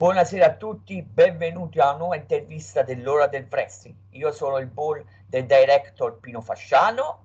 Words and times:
Buonasera 0.00 0.46
a 0.46 0.54
tutti, 0.54 1.02
benvenuti 1.02 1.80
a 1.80 1.88
una 1.88 1.98
nuova 1.98 2.14
intervista 2.14 2.82
dell'ora 2.82 3.26
del 3.26 3.48
wrestling. 3.50 3.96
Io 4.10 4.30
sono 4.30 4.58
il 4.58 4.68
buon 4.68 5.04
del 5.26 5.44
director 5.44 6.20
Pino 6.20 6.40
Fasciano 6.40 7.24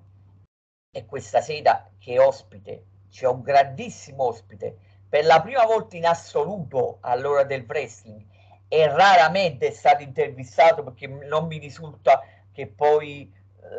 e 0.90 1.06
questa 1.06 1.40
sera 1.40 1.88
che 2.00 2.18
ospite, 2.18 2.86
c'è 3.08 3.28
un 3.28 3.42
grandissimo 3.42 4.24
ospite, 4.24 4.76
per 5.08 5.24
la 5.24 5.40
prima 5.40 5.64
volta 5.64 5.96
in 5.96 6.04
assoluto 6.04 6.98
all'ora 7.02 7.44
del 7.44 7.64
wrestling 7.64 8.24
e 8.66 8.88
raramente 8.88 9.68
è 9.68 9.70
stato 9.70 10.02
intervistato 10.02 10.82
perché 10.82 11.06
non 11.06 11.46
mi 11.46 11.58
risulta 11.58 12.24
che 12.50 12.66
poi 12.66 13.32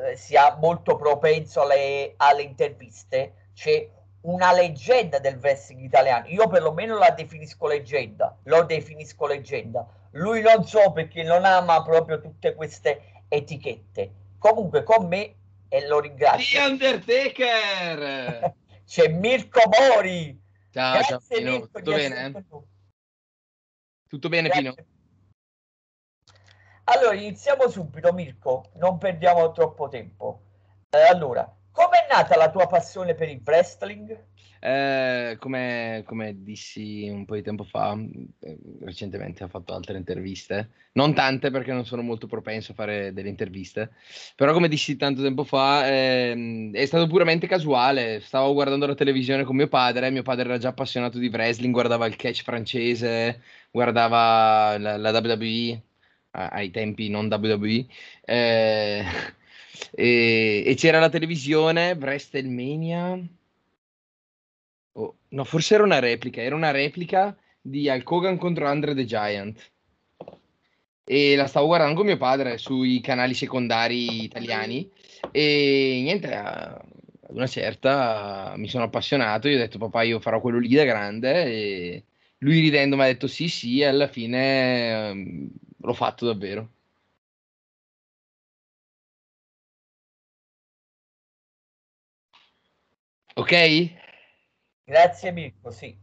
eh, 0.08 0.16
sia 0.16 0.56
molto 0.56 0.96
propenso 0.96 1.64
alle, 1.64 2.14
alle 2.16 2.44
interviste. 2.44 3.50
C'è 3.54 3.90
una 4.26 4.52
leggenda 4.52 5.20
del 5.20 5.38
wrestling 5.38 5.82
italiano. 5.82 6.28
Io 6.28 6.48
perlomeno 6.48 6.98
la 6.98 7.12
definisco 7.12 7.68
leggenda, 7.68 8.38
lo 8.44 8.64
definisco 8.64 9.28
leggenda. 9.28 9.88
Lui 10.12 10.42
non 10.42 10.66
so 10.66 10.92
perché 10.92 11.24
non 11.24 11.46
ama 11.46 11.82
proprio 11.84 12.20
tutte 12.20 12.54
queste 12.54 13.24
etichette. 13.28 14.12
Comunque 14.38 14.84
con 14.84 15.08
me, 15.08 15.36
e 15.68 15.88
lo 15.88 16.00
ringrazio. 16.00 16.60
The 16.60 16.66
Undertaker! 16.66 18.54
C'è 18.86 19.08
Mirko 19.08 19.62
Mori. 19.68 20.40
Ciao, 20.72 20.94
Grazie, 20.94 21.08
ciao 21.10 21.22
Pino. 21.28 21.52
Mirko, 21.52 21.80
Tutto 21.80 21.92
bene? 21.92 22.46
Tutto 24.08 24.30
bene 24.30 24.48
Grazie. 24.50 24.74
Pino? 24.74 24.94
Allora, 26.88 27.16
iniziamo 27.16 27.68
subito 27.68 28.14
Mirko, 28.14 28.70
non 28.76 28.98
perdiamo 29.00 29.52
troppo 29.52 29.88
tempo. 29.88 30.42
Eh, 30.90 31.02
allora, 31.02 31.52
Com'è 31.76 32.08
nata 32.10 32.38
la 32.38 32.50
tua 32.50 32.68
passione 32.68 33.16
per 33.16 33.28
il 33.28 33.42
wrestling? 33.44 34.18
Eh, 34.62 35.36
come, 35.42 36.04
come, 36.06 36.42
dissi 36.42 37.10
un 37.10 37.26
po' 37.26 37.36
di 37.36 37.42
tempo 37.42 37.66
fa, 37.66 37.96
eh, 38.40 38.58
recentemente 38.80 39.44
ho 39.44 39.50
fatto 39.50 39.74
altre 39.76 39.98
interviste, 39.98 40.70
non 40.94 41.14
tante 41.14 41.52
perché 41.52 41.74
non 41.74 41.86
sono 41.86 42.02
molto 42.02 42.28
propenso 42.28 42.72
a 42.72 42.76
fare 42.76 43.12
delle 43.12 43.28
interviste, 43.28 43.92
però 44.36 44.54
come 44.54 44.70
dissi 44.70 44.96
tanto 44.96 45.22
tempo 45.22 45.44
fa 45.44 45.86
eh, 45.88 46.70
è 46.72 46.86
stato 46.86 47.08
puramente 47.08 47.46
casuale, 47.46 48.22
stavo 48.22 48.54
guardando 48.54 48.88
la 48.88 48.96
televisione 48.96 49.44
con 49.44 49.58
mio 49.58 49.68
padre, 49.68 50.10
mio 50.12 50.24
padre 50.24 50.46
era 50.46 50.58
già 50.58 50.70
appassionato 50.70 51.20
di 51.20 51.28
wrestling, 51.28 51.74
guardava 51.74 52.06
il 52.08 52.16
catch 52.16 52.42
francese, 52.42 53.42
guardava 53.70 54.78
la, 54.78 54.96
la 54.96 55.12
WWE, 55.12 55.82
ai 56.32 56.72
tempi 56.72 57.10
non 57.10 57.28
WWE. 57.28 57.86
Eh, 58.24 59.04
e, 59.92 60.64
e 60.66 60.76
c'era 60.76 61.00
la 61.00 61.10
televisione, 61.10 61.92
WrestleMania. 61.92 63.20
Oh, 64.94 65.18
no, 65.30 65.44
forse 65.44 65.74
era 65.76 65.84
una 65.84 66.00
replica. 66.00 66.42
Era 66.42 66.56
una 66.56 66.72
replica 66.72 67.36
di 67.62 67.88
Hulk 67.88 68.10
Hogan 68.10 68.38
contro 68.38 68.68
Andre 68.68 68.94
the 68.94 69.06
Giant. 69.06 69.72
E 71.04 71.36
la 71.36 71.48
stavo 71.48 71.68
guardando 71.68 71.96
con 71.96 72.06
mio 72.06 72.18
padre 72.18 72.58
sui 72.58 73.00
canali 73.02 73.34
secondari 73.34 74.24
italiani. 74.24 74.90
E 75.32 76.00
niente, 76.02 76.34
ad 76.34 76.82
una 77.30 77.48
certa 77.48 78.54
mi 78.58 78.68
sono 78.68 78.86
appassionato. 78.86 79.48
Io 79.50 79.58
ho 79.58 79.60
detto, 79.60 79.78
papà, 79.78 80.04
io 80.04 80.20
farò 80.20 80.40
quello 80.40 80.60
lì 80.60 80.70
da 80.70 80.84
grande. 80.86 81.46
E 81.46 82.04
lui 82.40 82.60
ridendo 82.60 82.96
mi 82.96 83.04
ha 83.04 83.06
detto 83.06 83.28
sì, 83.28 83.50
sì. 83.50 83.80
E 83.82 83.86
alla 83.86 84.08
fine 84.08 85.10
um, 85.12 85.50
l'ho 85.78 85.94
fatto 85.94 86.26
davvero. 86.26 86.70
Ok? 93.38 93.94
Grazie 94.86 95.32
Mirko, 95.32 95.70
sì. 95.70 95.98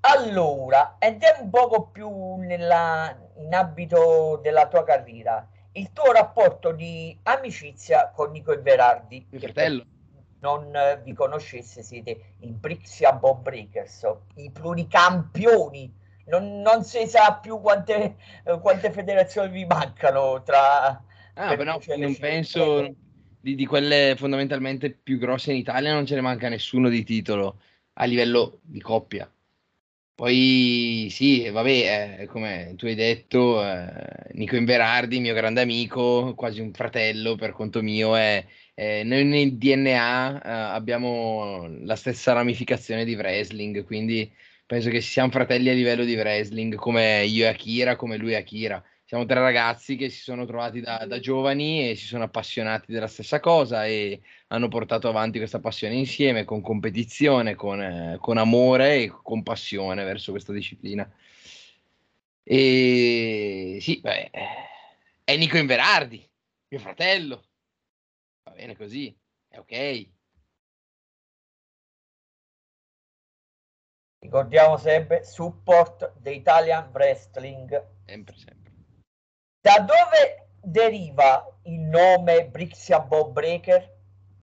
Allora, 0.00 0.96
andiamo 0.98 1.42
un 1.42 1.50
poco 1.50 1.88
più 1.88 2.36
nella, 2.36 3.18
in 3.38 3.54
ambito 3.54 4.38
della 4.42 4.68
tua 4.68 4.84
carriera. 4.84 5.48
Il 5.72 5.92
tuo 5.92 6.12
rapporto 6.12 6.72
di 6.72 7.18
amicizia 7.22 8.10
con 8.14 8.32
Nico 8.32 8.52
Everardi. 8.52 9.26
Mio 9.30 9.40
fratello. 9.40 9.84
Non 10.40 10.70
vi 11.02 11.14
conoscesse, 11.14 11.82
siete 11.82 12.34
i 12.40 12.52
Brixia 12.52 13.12
Bob 13.12 13.42
Breakers, 13.42 14.06
i 14.34 14.50
pluricampioni. 14.50 15.90
Non, 16.26 16.60
non 16.60 16.84
si 16.84 17.06
sa 17.06 17.38
più 17.40 17.60
quante, 17.60 18.16
quante 18.60 18.92
federazioni 18.92 19.48
vi 19.50 19.64
mancano 19.64 20.42
tra... 20.42 21.02
Ah, 21.34 21.56
però 21.56 21.78
non 21.96 22.16
penso 22.16 22.94
di, 23.40 23.54
di, 23.54 23.66
quelle 23.66 24.14
fondamentalmente 24.16 24.90
più 24.90 25.18
grosse 25.18 25.52
in 25.52 25.58
Italia 25.58 25.92
non 25.92 26.06
ce 26.06 26.14
ne 26.14 26.20
manca 26.20 26.48
nessuno 26.48 26.88
di 26.88 27.04
titolo 27.04 27.60
a 27.94 28.04
livello 28.04 28.60
di 28.62 28.80
coppia. 28.80 29.30
Poi 30.14 31.06
sì, 31.10 31.48
vabbè, 31.48 32.18
eh, 32.22 32.26
come 32.26 32.74
tu 32.76 32.86
hai 32.86 32.96
detto, 32.96 33.64
eh, 33.64 34.32
Nico 34.32 34.56
Inverardi, 34.56 35.20
mio 35.20 35.32
grande 35.32 35.60
amico, 35.60 36.34
quasi 36.34 36.60
un 36.60 36.72
fratello 36.72 37.36
per 37.36 37.52
conto 37.52 37.82
mio, 37.82 38.16
è, 38.16 38.44
eh, 38.74 39.04
noi 39.04 39.24
nel 39.24 39.56
DNA 39.56 40.42
eh, 40.42 40.50
abbiamo 40.74 41.68
la 41.84 41.94
stessa 41.94 42.32
ramificazione 42.32 43.04
di 43.04 43.14
wrestling, 43.14 43.84
quindi 43.84 44.28
penso 44.66 44.90
che 44.90 45.00
siamo 45.00 45.30
fratelli 45.30 45.68
a 45.68 45.72
livello 45.72 46.04
di 46.04 46.16
wrestling, 46.16 46.74
come 46.74 47.24
io 47.24 47.44
e 47.44 47.48
Akira, 47.48 47.94
come 47.94 48.16
lui 48.16 48.32
e 48.32 48.36
Akira 48.36 48.82
siamo 49.08 49.24
tre 49.24 49.40
ragazzi 49.40 49.96
che 49.96 50.10
si 50.10 50.20
sono 50.20 50.44
trovati 50.44 50.80
da, 50.80 51.06
da, 51.06 51.18
giovani 51.18 51.88
e 51.88 51.94
si 51.96 52.04
sono 52.04 52.24
appassionati 52.24 52.92
della 52.92 53.06
stessa 53.06 53.40
cosa 53.40 53.86
e 53.86 54.20
hanno 54.48 54.68
portato 54.68 55.08
avanti 55.08 55.38
questa 55.38 55.60
passione 55.60 55.94
insieme 55.94 56.44
con 56.44 56.60
competizione, 56.60 57.54
con, 57.54 57.80
eh, 57.80 58.18
con 58.20 58.36
amore 58.36 59.04
e 59.04 59.08
con 59.08 59.42
passione 59.42 60.04
verso 60.04 60.30
questa 60.30 60.52
disciplina. 60.52 61.10
E 62.42 63.78
sì, 63.80 63.98
beh, 64.02 64.30
è 65.24 65.36
Nico 65.38 65.56
Inverardi, 65.56 66.30
mio 66.68 66.78
fratello. 66.78 67.44
Va 68.42 68.50
bene 68.52 68.76
così, 68.76 69.18
è 69.48 69.56
ok. 69.56 70.08
Ricordiamo 74.18 74.76
sempre 74.76 75.24
support 75.24 76.12
the 76.20 76.32
Italian 76.32 76.90
Wrestling. 76.92 77.70
Sempre, 78.04 78.36
sempre. 78.36 78.57
Da 79.60 79.80
dove 79.80 80.48
deriva 80.62 81.44
il 81.64 81.80
nome 81.80 82.48
Brixia 82.48 83.00
Bob 83.00 83.32
Breaker? 83.32 83.96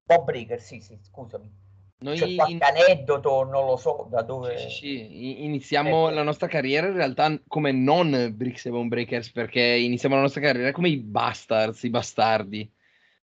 Bob 0.03 0.25
Breaker, 0.25 0.59
sì, 0.59 0.81
sì, 0.81 0.97
scusami. 1.01 1.61
Noi 1.99 2.17
C'è 2.17 2.35
qualche 2.35 2.53
in... 2.53 2.59
aneddoto, 2.61 3.43
non 3.43 3.65
lo 3.65 3.77
so 3.77 4.07
da 4.09 4.23
dove. 4.23 4.57
Sì, 4.57 4.69
sì. 4.69 5.43
iniziamo 5.43 6.09
eh, 6.09 6.13
la 6.13 6.23
nostra 6.23 6.47
carriera 6.47 6.87
in 6.87 6.95
realtà 6.95 7.39
come 7.47 7.71
non 7.71 8.33
Brixia 8.35 8.71
Bob 8.71 8.87
Breakers 8.87 9.31
perché 9.31 9.61
iniziamo 9.61 10.15
la 10.15 10.21
nostra 10.21 10.41
carriera 10.41 10.71
come 10.71 10.89
i 10.89 10.97
bastards, 10.97 11.83
i 11.83 11.89
bastardi. 11.89 12.69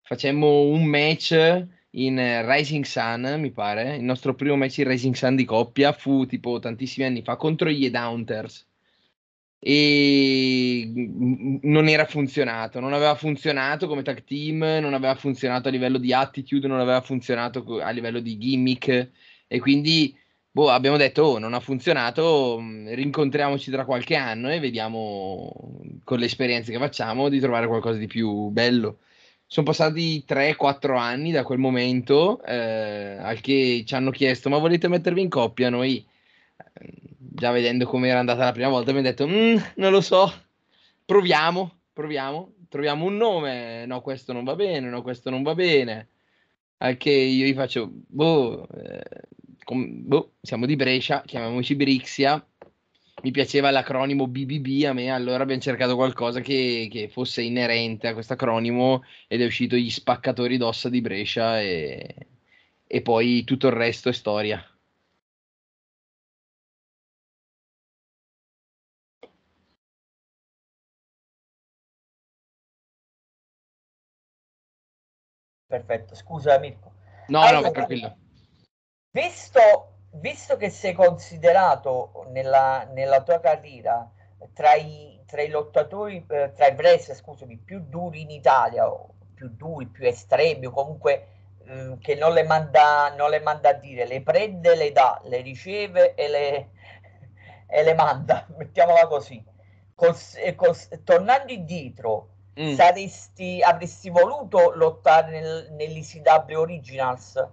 Facemmo 0.02 0.60
un 0.62 0.84
match 0.84 1.66
in 1.90 2.46
Rising 2.46 2.84
Sun, 2.84 3.36
mi 3.38 3.50
pare. 3.50 3.96
Il 3.96 4.04
nostro 4.04 4.34
primo 4.34 4.56
match 4.56 4.78
in 4.78 4.88
Rising 4.88 5.14
Sun 5.14 5.34
di 5.34 5.44
coppia 5.44 5.92
fu 5.92 6.26
tipo 6.26 6.58
tantissimi 6.60 7.06
anni 7.06 7.22
fa 7.22 7.36
contro 7.36 7.68
gli 7.70 7.84
Edounters 7.84 8.67
e 9.60 10.90
non 11.62 11.88
era 11.88 12.04
funzionato, 12.04 12.78
non 12.80 12.92
aveva 12.92 13.14
funzionato 13.16 13.88
come 13.88 14.02
tag 14.02 14.22
team, 14.24 14.58
non 14.80 14.94
aveva 14.94 15.14
funzionato 15.16 15.68
a 15.68 15.70
livello 15.70 15.98
di 15.98 16.12
attitude, 16.12 16.68
non 16.68 16.80
aveva 16.80 17.00
funzionato 17.00 17.80
a 17.80 17.90
livello 17.90 18.20
di 18.20 18.38
gimmick 18.38 19.10
e 19.48 19.58
quindi 19.60 20.16
boh, 20.50 20.70
abbiamo 20.70 20.96
detto 20.96 21.22
oh, 21.22 21.38
non 21.38 21.54
ha 21.54 21.60
funzionato, 21.60 22.58
mm, 22.60 22.88
rincontriamoci 22.94 23.70
tra 23.70 23.84
qualche 23.84 24.14
anno 24.16 24.50
e 24.50 24.60
vediamo 24.60 25.80
con 26.04 26.18
le 26.18 26.26
esperienze 26.26 26.72
che 26.72 26.78
facciamo 26.78 27.28
di 27.28 27.40
trovare 27.40 27.66
qualcosa 27.66 27.98
di 27.98 28.06
più 28.06 28.48
bello. 28.50 28.98
Sono 29.46 29.66
passati 29.66 30.24
3-4 30.26 30.96
anni 30.98 31.32
da 31.32 31.42
quel 31.42 31.58
momento 31.58 32.42
eh, 32.44 33.16
al 33.18 33.40
che 33.40 33.82
ci 33.86 33.94
hanno 33.94 34.10
chiesto 34.10 34.48
ma 34.50 34.58
volete 34.58 34.88
mettervi 34.88 35.22
in 35.22 35.28
coppia? 35.30 35.70
Noi 35.70 36.04
già 37.38 37.50
vedendo 37.52 37.86
come 37.86 38.08
era 38.08 38.18
andata 38.18 38.44
la 38.44 38.52
prima 38.52 38.68
volta, 38.68 38.92
mi 38.92 38.98
ha 38.98 39.02
detto, 39.02 39.26
mm, 39.26 39.56
non 39.76 39.92
lo 39.92 40.00
so, 40.00 40.30
proviamo, 41.04 41.80
proviamo, 41.92 42.54
troviamo 42.68 43.04
un 43.06 43.16
nome, 43.16 43.86
no 43.86 44.00
questo 44.00 44.32
non 44.32 44.44
va 44.44 44.54
bene, 44.54 44.88
no 44.88 45.02
questo 45.02 45.30
non 45.30 45.42
va 45.42 45.54
bene, 45.54 46.08
al 46.78 46.96
che 46.96 47.10
io 47.10 47.46
gli 47.46 47.54
faccio, 47.54 47.88
boh, 47.90 48.66
eh, 48.68 49.02
com- 49.64 50.06
boh 50.06 50.32
siamo 50.40 50.66
di 50.66 50.76
Brescia, 50.76 51.22
chiamiamoci 51.24 51.74
Brixia, 51.76 52.44
mi 53.22 53.30
piaceva 53.30 53.70
l'acronimo 53.70 54.26
BBB 54.28 54.84
a 54.84 54.92
me, 54.92 55.10
allora 55.10 55.42
abbiamo 55.42 55.60
cercato 55.60 55.96
qualcosa 55.96 56.40
che, 56.40 56.88
che 56.90 57.08
fosse 57.08 57.42
inerente 57.42 58.08
a 58.08 58.12
questo 58.14 58.34
acronimo 58.34 59.02
ed 59.26 59.42
è 59.42 59.46
uscito 59.46 59.76
gli 59.76 59.90
spaccatori 59.90 60.56
d'ossa 60.56 60.88
di 60.88 61.00
Brescia 61.00 61.60
e, 61.60 62.14
e 62.86 63.02
poi 63.02 63.44
tutto 63.44 63.66
il 63.68 63.72
resto 63.74 64.08
è 64.08 64.12
storia. 64.12 64.64
Perfetto, 75.68 76.14
scusa 76.14 76.58
Mirko. 76.58 76.92
No, 77.26 77.42
allora, 77.42 77.66
no, 77.66 77.72
tranquillo. 77.72 78.16
Visto, 79.10 80.06
visto 80.12 80.56
che 80.56 80.70
sei 80.70 80.94
considerato 80.94 82.24
nella, 82.30 82.84
nella 82.84 83.22
tua 83.22 83.38
carriera 83.38 84.10
tra 84.54 84.72
i, 84.76 85.20
tra 85.26 85.42
i 85.42 85.50
lottatori, 85.50 86.24
eh, 86.26 86.52
tra 86.54 86.68
i 86.68 86.74
wrestler, 86.74 87.14
scusami, 87.14 87.58
più 87.58 87.84
duri 87.86 88.22
in 88.22 88.30
Italia, 88.30 88.90
o 88.90 89.14
più 89.34 89.50
duri, 89.50 89.86
più 89.88 90.06
estremi, 90.06 90.64
o 90.64 90.70
comunque 90.70 91.26
eh, 91.66 91.98
che 92.00 92.14
non 92.14 92.32
le, 92.32 92.44
manda, 92.44 93.14
non 93.14 93.28
le 93.28 93.40
manda 93.40 93.68
a 93.68 93.74
dire, 93.74 94.06
le 94.06 94.22
prende, 94.22 94.74
le 94.74 94.90
dà, 94.90 95.20
le 95.24 95.42
riceve 95.42 96.14
e 96.14 96.28
le, 96.28 96.70
e 97.66 97.82
le 97.82 97.94
manda, 97.94 98.46
mettiamola 98.56 99.06
così. 99.06 99.44
Col, 99.94 100.16
col, 100.54 100.76
tornando 101.04 101.52
indietro, 101.52 102.36
mm. 102.60 102.74
saresti, 102.74 103.62
avresti 103.62 104.10
voluto 104.10 104.72
lottare 104.74 105.30
nel, 105.30 105.72
nell'ECW 105.72 106.58
Originals? 106.58 107.48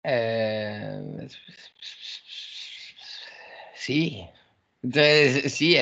Eh, 0.00 1.28
sì, 3.74 4.26
cioè, 4.90 5.48
sì, 5.48 5.74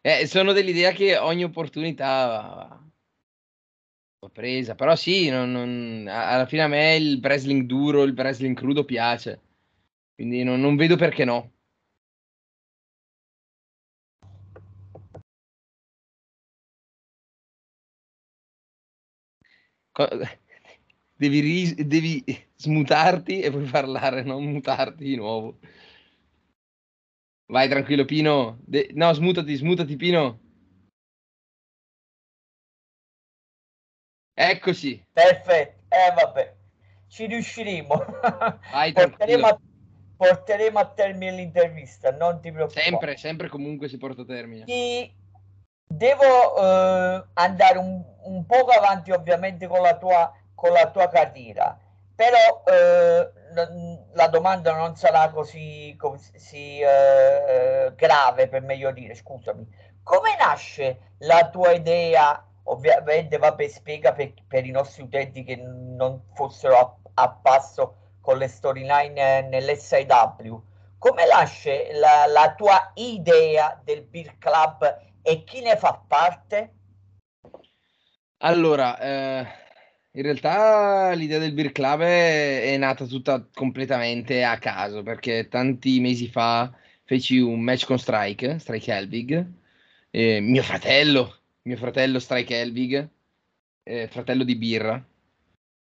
eh, 0.00 0.26
sono 0.26 0.52
dell'idea 0.52 0.92
che 0.92 1.16
ogni 1.16 1.44
opportunità 1.44 2.86
va, 4.18 4.30
presa, 4.30 4.74
però 4.74 4.94
sì, 4.96 5.30
non, 5.30 5.50
non, 5.50 6.06
alla 6.10 6.46
fine 6.46 6.62
a 6.62 6.68
me 6.68 6.96
il 6.96 7.20
wrestling 7.22 7.62
duro, 7.62 8.02
il 8.02 8.12
wrestling 8.14 8.56
crudo 8.56 8.84
piace, 8.84 9.40
quindi 10.14 10.42
non, 10.42 10.60
non 10.60 10.76
vedo 10.76 10.96
perché 10.96 11.24
no. 11.24 11.52
Devi, 21.16 21.40
ris- 21.40 21.74
devi 21.74 22.22
smutarti 22.54 23.40
e 23.40 23.50
poi 23.50 23.64
parlare, 23.64 24.22
non 24.22 24.44
mutarti 24.44 25.02
di 25.02 25.16
nuovo. 25.16 25.58
Vai 27.46 27.68
tranquillo 27.68 28.04
Pino. 28.04 28.58
De- 28.60 28.90
no, 28.92 29.12
smutati, 29.12 29.54
smutati 29.56 29.96
Pino. 29.96 30.38
Eccoci. 34.34 35.04
Perfetto. 35.12 35.82
Eh 35.88 36.12
vabbè, 36.14 36.56
ci 37.08 37.26
riusciremo. 37.26 38.04
Vai 38.70 38.92
porteremo, 38.94 39.46
a, 39.46 39.60
porteremo 40.16 40.78
a 40.78 40.86
termine 40.92 41.32
l'intervista, 41.32 42.12
non 42.12 42.40
ti 42.40 42.52
preoccupare. 42.52 42.84
Sempre, 42.84 43.16
sempre 43.16 43.48
comunque 43.48 43.88
si 43.88 43.96
porta 43.96 44.22
a 44.22 44.26
termine. 44.26 44.64
Ti 44.64 45.12
devo 45.88 46.56
eh, 46.56 47.24
andare 47.34 47.78
un, 47.78 48.04
un 48.22 48.46
poco 48.46 48.70
avanti 48.70 49.10
ovviamente 49.10 49.66
con 49.66 49.80
la 49.80 49.96
tua, 49.96 50.32
con 50.54 50.70
la 50.70 50.90
tua 50.90 51.08
carriera, 51.08 51.76
però 52.14 52.62
eh, 52.66 53.30
la 54.12 54.26
domanda 54.28 54.74
non 54.74 54.96
sarà 54.96 55.30
così, 55.30 55.96
così 55.98 56.80
eh, 56.80 57.92
grave, 57.94 58.48
per 58.48 58.62
meglio 58.62 58.90
dire, 58.92 59.14
scusami. 59.14 59.66
Come 60.02 60.36
nasce 60.38 61.14
la 61.18 61.48
tua 61.48 61.72
idea? 61.72 62.44
Ovviamente, 62.64 63.38
vabbè, 63.38 63.66
spiega 63.68 64.12
per, 64.12 64.34
per 64.46 64.66
i 64.66 64.70
nostri 64.70 65.02
utenti 65.02 65.42
che 65.42 65.56
non 65.56 66.22
fossero 66.34 66.76
a, 67.14 67.22
a 67.22 67.30
passo 67.30 67.94
con 68.20 68.36
le 68.36 68.48
storyline 68.48 69.42
nell'SIW. 69.42 70.62
Come 70.98 71.26
nasce 71.26 71.92
la, 71.92 72.26
la 72.26 72.52
tua 72.54 72.90
idea 72.94 73.80
del 73.82 74.02
Beer 74.02 74.36
Club 74.38 75.06
e 75.22 75.44
chi 75.44 75.60
ne 75.60 75.76
fa 75.76 76.02
parte? 76.06 76.72
Allora, 78.38 78.98
eh, 79.00 79.46
in 80.12 80.22
realtà 80.22 81.12
l'idea 81.12 81.38
del 81.38 81.52
Beer 81.52 81.72
Club 81.72 82.00
è, 82.02 82.76
nata 82.78 83.04
tutta 83.06 83.46
completamente 83.52 84.44
a 84.44 84.58
caso, 84.58 85.02
perché 85.02 85.48
tanti 85.48 86.00
mesi 86.00 86.28
fa 86.28 86.72
feci 87.04 87.38
un 87.38 87.60
match 87.60 87.84
con 87.86 87.98
Strike, 87.98 88.58
Strike 88.58 88.92
Helvig, 88.92 89.46
eh, 90.10 90.40
mio 90.40 90.62
fratello, 90.62 91.40
mio 91.62 91.76
fratello 91.76 92.18
Strike 92.18 92.60
Helvig, 92.60 93.08
eh, 93.82 94.08
fratello 94.08 94.44
di 94.44 94.56
birra. 94.56 95.04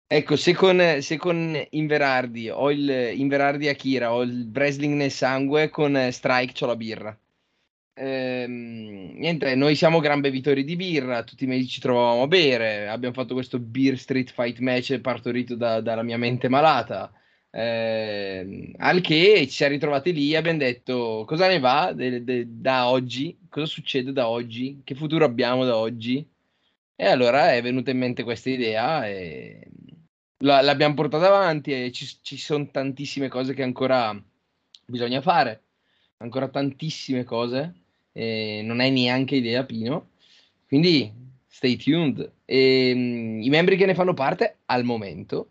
Ecco, 0.06 0.36
se 0.36 0.54
con, 0.54 0.98
se 1.00 1.16
con 1.16 1.58
Inverardi 1.70 2.50
ho 2.50 2.70
il 2.70 3.12
Inverardi 3.14 3.68
Akira, 3.68 4.12
ho 4.12 4.22
il 4.22 4.50
wrestling 4.52 4.94
nel 4.94 5.10
sangue, 5.10 5.70
con 5.70 6.08
Strike 6.10 6.64
ho 6.64 6.66
la 6.66 6.76
birra. 6.76 7.18
Ehm, 7.94 9.12
niente, 9.18 9.54
noi 9.54 9.74
siamo 9.74 10.00
gran 10.00 10.20
bevitori 10.20 10.64
di 10.64 10.76
birra, 10.76 11.24
tutti 11.24 11.44
i 11.44 11.46
mesi 11.46 11.66
ci 11.68 11.80
trovavamo 11.80 12.22
a 12.22 12.26
bere, 12.26 12.88
abbiamo 12.88 13.14
fatto 13.14 13.34
questo 13.34 13.58
Beer 13.58 13.98
Street 13.98 14.30
Fight 14.32 14.58
match 14.60 14.98
partorito 15.00 15.54
da, 15.56 15.80
dalla 15.80 16.02
mia 16.02 16.16
mente 16.16 16.48
malata. 16.48 17.12
Eh, 17.50 18.72
al 18.78 19.00
che 19.02 19.46
ci 19.46 19.50
siamo 19.50 19.72
ritrovati 19.74 20.12
lì 20.14 20.32
e 20.32 20.36
abbiamo 20.36 20.58
detto 20.58 21.24
cosa 21.26 21.46
ne 21.48 21.58
va 21.58 21.92
de, 21.92 22.24
de, 22.24 22.46
da 22.48 22.88
oggi, 22.88 23.38
cosa 23.50 23.66
succede 23.66 24.12
da 24.12 24.28
oggi, 24.28 24.80
che 24.84 24.94
futuro 24.94 25.24
abbiamo 25.24 25.64
da 25.64 25.76
oggi. 25.76 26.26
E 26.96 27.06
allora 27.06 27.52
è 27.52 27.62
venuta 27.62 27.90
in 27.90 27.98
mente 27.98 28.22
questa 28.22 28.50
idea 28.50 29.06
e 29.06 29.68
la, 30.38 30.60
l'abbiamo 30.62 30.94
portata 30.94 31.26
avanti 31.26 31.72
e 31.72 31.92
ci, 31.92 32.06
ci 32.22 32.38
sono 32.38 32.70
tantissime 32.70 33.28
cose 33.28 33.54
che 33.54 33.62
ancora 33.62 34.18
bisogna 34.86 35.20
fare, 35.20 35.64
ancora 36.18 36.48
tantissime 36.48 37.24
cose 37.24 37.81
eh, 38.12 38.60
non 38.64 38.80
hai 38.80 38.90
neanche 38.90 39.36
idea, 39.36 39.64
Pino. 39.64 40.10
Quindi 40.66 41.12
stay 41.46 41.76
tuned. 41.76 42.32
E, 42.44 42.92
um, 42.94 43.40
I 43.42 43.48
membri 43.48 43.76
che 43.76 43.86
ne 43.86 43.94
fanno 43.94 44.14
parte 44.14 44.58
al 44.66 44.84
momento, 44.84 45.50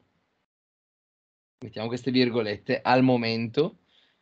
mettiamo 1.59 1.87
queste 1.87 2.11
virgolette, 2.11 2.81
al 2.81 3.03
momento 3.03 3.77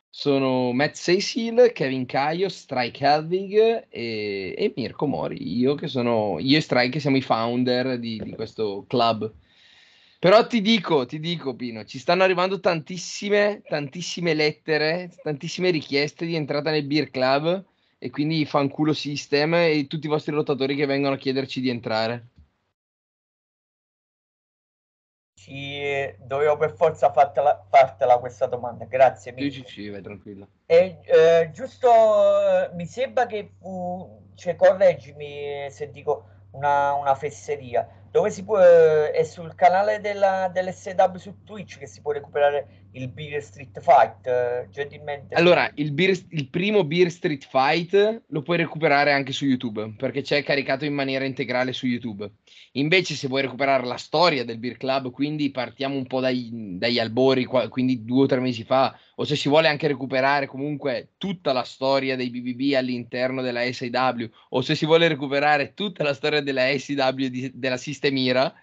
sono 0.09 0.71
Matt 0.74 0.95
Cecil, 0.95 1.71
Kevin 1.74 2.06
Caio, 2.06 2.50
Strike 2.50 3.06
Helvig 3.06 3.88
e, 3.89 4.56
e, 4.57 4.74
Mirko 4.75 5.06
Mori. 5.06 5.57
Io 5.57 5.75
che 5.75 5.88
sono 5.88 6.38
io 6.39 6.57
e 6.57 6.62
Strike 6.62 7.00
siamo 7.00 7.18
i 7.18 7.21
founder 7.21 8.00
di, 8.00 8.19
di, 8.24 8.31
questo 8.33 8.86
club. 8.88 9.31
Però 10.19 10.45
ti 10.47 10.62
dico, 10.62 11.06
ti 11.06 11.19
dico, 11.19 11.56
Pino, 11.56 11.86
ci 11.86 11.97
stanno 11.97 12.24
arrivando 12.24 12.59
tantissime, 12.59 13.62
tantissime 13.65 14.33
lettere, 14.33 15.12
tantissime 15.24 15.69
richieste 15.69 16.25
di 16.25 16.36
entrata 16.36 16.71
nel 16.71 16.86
beer 16.86 17.09
club 17.09 17.63
e 18.00 18.10
quindi 18.10 18.46
fanculo 18.46 18.94
system 18.94 19.54
e 19.56 19.86
tutti 19.88 20.07
i 20.07 20.10
vostri 20.10 20.34
lottatori 20.34 20.75
che 20.75 20.86
vengono 20.86 21.16
a 21.16 21.18
chiederci 21.18 21.60
di 21.60 21.69
entrare. 21.69 22.28
Sì, 25.34 25.81
dovevo 26.18 26.57
per 26.57 26.75
forza 26.75 27.12
fartela, 27.12 27.66
fartela 27.69 28.18
questa 28.18 28.46
domanda, 28.46 28.86
grazie 28.86 29.31
mille. 29.31 29.51
Sì, 29.51 29.63
sì, 29.66 29.90
vai 29.90 30.01
tranquillo. 30.01 30.48
E, 30.66 31.00
eh, 31.04 31.50
giusto, 31.51 31.90
mi 32.74 32.86
sembra 32.86 33.25
che 33.25 33.51
fu, 33.57 34.32
cioè, 34.36 34.56
correggimi 34.56 35.68
se 35.70 35.91
dico 35.91 36.25
una, 36.51 36.94
una 36.94 37.15
fesseria, 37.15 37.88
dove 38.12 38.32
si 38.32 38.44
può, 38.44 38.60
eh, 38.60 39.12
è 39.12 39.24
sul 39.24 39.56
canale 39.56 40.00
della, 40.01 40.50
dell'SW 40.50 41.15
su 41.15 41.44
Twitch 41.44 41.77
che 41.77 41.88
si 41.88 42.01
può 42.01 42.12
recuperare 42.12 42.88
il 42.93 43.08
Beer 43.10 43.41
Street 43.41 43.79
Fight 43.81 44.25
eh, 44.25 44.67
gentilmente 44.72 45.36
allora 45.36 45.69
il, 45.75 45.91
beer, 45.91 46.17
il, 46.29 46.48
primo 46.50 46.84
Beer 46.84 47.12
Street 47.12 47.46
Fight 47.48 48.24
lo 48.27 48.41
puoi 48.41 48.58
recuperare 48.58 49.12
anche 49.12 49.31
su 49.31 49.46
YouTube 49.46 49.93
perché 49.98 50.22
c'è 50.22 50.43
caricato 50.43 50.86
in 50.86 50.93
maniera 50.93 51.25
integrale 51.25 51.72
su 51.74 51.86
YouTube. 51.86 52.29
Invece 52.74 53.13
se 53.13 53.27
vuoi 53.27 53.43
recuperare 53.43 53.86
la 53.86 53.98
storia 53.98 54.43
del 54.43 54.58
Beer 54.58 54.77
Club 54.77 55.12
quindi 55.12 55.51
partiamo 55.51 55.96
un 55.96 56.08
po' 56.08 56.19
dai, 56.19 56.50
dagli 56.51 57.00
albori 57.00 57.46
quindi 57.46 58.03
due 58.05 58.24
o 58.24 58.27
tre 58.27 58.39
mesi 58.39 58.63
fa 58.63 58.98
o 59.15 59.24
se 59.24 59.36
si 59.36 59.50
vuole 59.50 59.67
anche 59.67 59.88
recuperare 59.88 60.48
comunque 60.48 61.10
tutta 61.17 61.53
la 61.53 61.63
storia 61.63 62.15
dei 62.15 62.29
BBB 62.29 62.74
all'interno 62.75 63.41
della 63.41 63.62
SIW 63.72 64.29
o 64.50 64.62
se 64.62 64.75
si 64.75 64.86
vuole 64.86 65.08
recuperare 65.08 65.74
tutta 65.74 66.03
la 66.03 66.13
storia 66.13 66.41
della 66.41 66.65
SIW 66.75 67.27
di, 67.27 67.51
della 67.53 67.77
Sistemira 67.77 68.53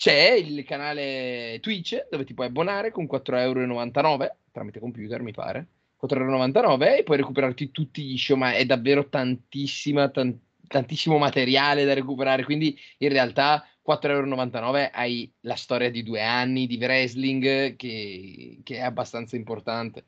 c'è 0.00 0.30
il 0.30 0.64
canale 0.64 1.58
Twitch 1.60 2.08
dove 2.08 2.24
ti 2.24 2.32
puoi 2.32 2.46
abbonare 2.46 2.90
con 2.90 3.04
4,99 3.04 3.98
euro 3.98 4.36
tramite 4.50 4.80
computer, 4.80 5.20
mi 5.20 5.32
pare. 5.32 5.66
4,99 6.02 6.56
euro 6.56 6.84
e 6.86 7.02
puoi 7.02 7.18
recuperarti 7.18 7.70
tutti 7.70 8.04
gli 8.04 8.16
show, 8.16 8.38
ma 8.38 8.52
è 8.52 8.64
davvero 8.64 9.10
tantissima, 9.10 10.08
tan- 10.08 10.40
tantissimo 10.66 11.18
materiale 11.18 11.84
da 11.84 11.92
recuperare. 11.92 12.44
Quindi 12.44 12.74
in 12.96 13.10
realtà 13.10 13.62
4,99 13.86 14.54
euro 14.54 14.90
hai 14.94 15.30
la 15.40 15.56
storia 15.56 15.90
di 15.90 16.02
due 16.02 16.22
anni 16.22 16.66
di 16.66 16.78
wrestling 16.78 17.76
che, 17.76 18.60
che 18.64 18.76
è 18.76 18.80
abbastanza 18.80 19.36
importante. 19.36 20.06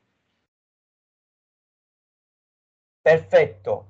Perfetto. 2.99 3.89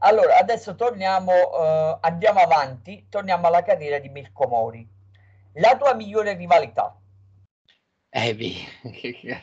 Allora, 0.00 0.36
adesso 0.36 0.74
torniamo, 0.74 1.32
uh, 1.32 1.98
andiamo 2.02 2.40
avanti, 2.40 3.06
torniamo 3.08 3.46
alla 3.46 3.62
carriera 3.62 3.98
di 3.98 4.10
Mirko 4.10 4.46
Mori 4.46 4.98
la 5.54 5.76
tua 5.76 5.94
migliore 5.94 6.36
rivalità? 6.36 6.96
Eh, 8.08 8.34
beh, 8.34 9.42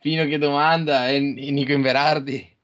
fino 0.00 0.24
che 0.26 0.38
domanda, 0.38 1.08
è 1.08 1.18
Nico 1.18 1.72
Inverardi. 1.72 2.54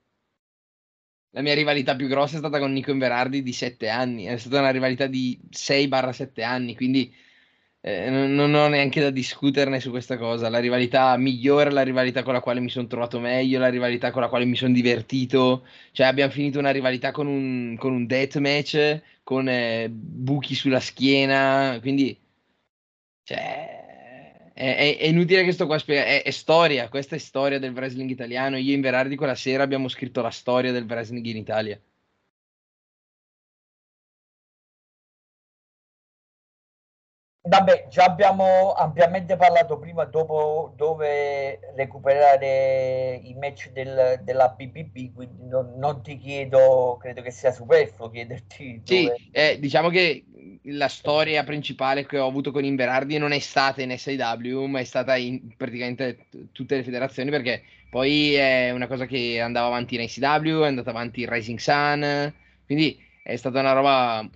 La 1.35 1.41
mia 1.41 1.55
rivalità 1.55 1.97
più 1.97 2.09
grossa 2.09 2.35
è 2.35 2.39
stata 2.39 2.59
con 2.59 2.73
Nico 2.73 2.91
Inverardi 2.91 3.43
di 3.43 3.53
7 3.53 3.89
anni, 3.89 4.25
è 4.25 4.37
stata 4.37 4.59
una 4.59 4.71
rivalità 4.71 5.07
di 5.07 5.41
6-7 5.51 6.43
anni, 6.43 6.77
quindi 6.77 7.15
eh, 7.85 8.11
non, 8.11 8.33
non, 8.35 8.55
ho 8.55 8.69
neanche 8.69 9.01
da 9.01 9.11
discuterne 9.11 9.81
su 9.81 9.91
questa 9.91 10.17
cosa. 10.17 10.49
La 10.49 10.61
rivalità 10.61 11.17
migliore, 11.17 11.73
la 11.73 11.83
rivalità 11.83 12.23
con 12.23 12.33
la 12.33 12.41
quale 12.41 12.61
mi 12.61 12.69
sono 12.69 12.87
trovato 12.87 13.19
meglio, 13.19 13.59
la 13.59 13.69
rivalità 13.69 14.13
con 14.13 14.23
la 14.23 14.29
quale 14.29 14.45
mi 14.45 14.55
sono 14.55 14.73
divertito. 14.73 15.67
Cioè, 15.91 16.07
abbiamo 16.07 16.31
finito 16.31 16.61
una 16.61 16.71
rivalità 16.71 17.11
con 17.11 17.27
un, 17.27 17.77
con 17.79 17.93
un 17.93 18.07
deathmatch, 18.07 19.01
con 19.25 19.49
eh, 19.49 19.89
buchi 19.91 20.55
sulla 20.55 20.79
schiena. 20.79 21.79
Quindi, 21.81 22.17
cioè, 23.25 24.51
è, 24.55 24.77
è, 24.77 24.97
è 24.99 25.07
inutile 25.07 25.45
che 25.45 25.53
sto 25.53 25.67
qua 25.67 25.77
a 25.77 25.79
spiegare. 25.79 26.23
È, 26.23 26.23
è, 26.25 26.31
storia, 26.31 26.89
questa 26.89 27.17
è 27.17 27.19
storia 27.19 27.59
del 27.59 27.73
wrestling 27.73 28.11
italiano. 28.11 28.57
Io 28.57 28.75
in 28.75 28.81
Verardi 28.81 29.17
quella 29.17 29.35
sera 29.35 29.63
abbiamo 29.63 29.89
scritto 29.89 30.21
la 30.23 30.31
storia 30.31 30.73
del 30.73 30.85
wrestling 30.85 31.25
in 31.27 31.37
Italia. 31.37 31.81
Vabbè, 37.45 37.89
già 37.91 38.05
abbiamo 38.05 38.73
ampiamente 38.73 39.37
parlato 39.37 39.77
prima 39.77 40.05
dopo 40.05 40.75
dove 40.77 41.59
recuperare 41.75 43.21
i 43.21 43.35
match 43.35 43.73
del, 43.73 44.21
della 44.23 44.51
BBB, 44.51 45.13
quindi 45.13 45.49
non, 45.49 45.75
non, 45.77 46.03
ti 46.03 46.17
chiedo, 46.19 46.97
credo 47.01 47.21
che 47.21 47.33
sia 47.33 47.51
superfluo 47.51 48.11
chiederti. 48.11 48.83
Sì, 48.85 49.11
eh, 49.33 49.59
diciamo 49.59 49.89
che 49.89 50.25
la 50.67 50.87
storia 50.87 51.43
principale 51.43 52.07
che 52.07 52.19
ho 52.19 52.29
avuto 52.29 52.53
con 52.53 52.65
Inverardi 52.65 53.19
non 53.19 53.33
è 53.33 53.41
stata 53.41 53.83
in 53.83 53.99
SIW, 53.99 54.67
ma 54.67 54.79
è 54.79 54.85
stata 54.85 55.17
in 55.17 55.57
praticamente 55.57 56.27
tutte 56.53 56.77
le 56.77 56.85
federazioni, 56.85 57.31
perché 57.31 57.65
poi 57.91 58.35
è 58.35 58.71
una 58.71 58.87
cosa 58.87 59.07
che 59.07 59.41
andava 59.41 59.67
avanti 59.67 59.97
in 59.97 60.03
ICW, 60.03 60.63
è 60.63 60.69
andata 60.69 60.91
avanti 60.91 61.23
in 61.23 61.29
Rising 61.29 61.59
Sun, 61.59 62.33
quindi 62.67 63.05
è 63.21 63.35
stata 63.35 63.59
una 63.59 63.73
roba 63.73 64.31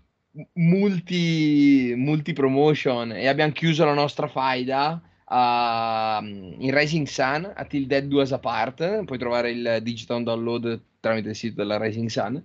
multi, 0.55 1.95
multi 1.97 2.33
promotion 2.33 3.13
e 3.13 3.27
abbiamo 3.27 3.53
chiuso 3.53 3.85
la 3.85 3.95
nostra 3.95 4.29
faida 4.29 5.01
a, 5.25 6.21
in 6.23 6.71
Rising 6.73 7.07
Sun 7.07 7.53
a 7.55 7.65
Till 7.65 7.87
Dead 7.87 8.05
2 8.05 8.29
Apart 8.31 9.05
puoi 9.05 9.19
trovare 9.19 9.51
il 9.51 9.79
digital 9.83 10.23
download 10.23 10.81
tramite 11.01 11.31
il 11.31 11.37
sito 11.37 11.57
della 11.57 11.79
Rising 11.79 12.09
Sun 12.09 12.43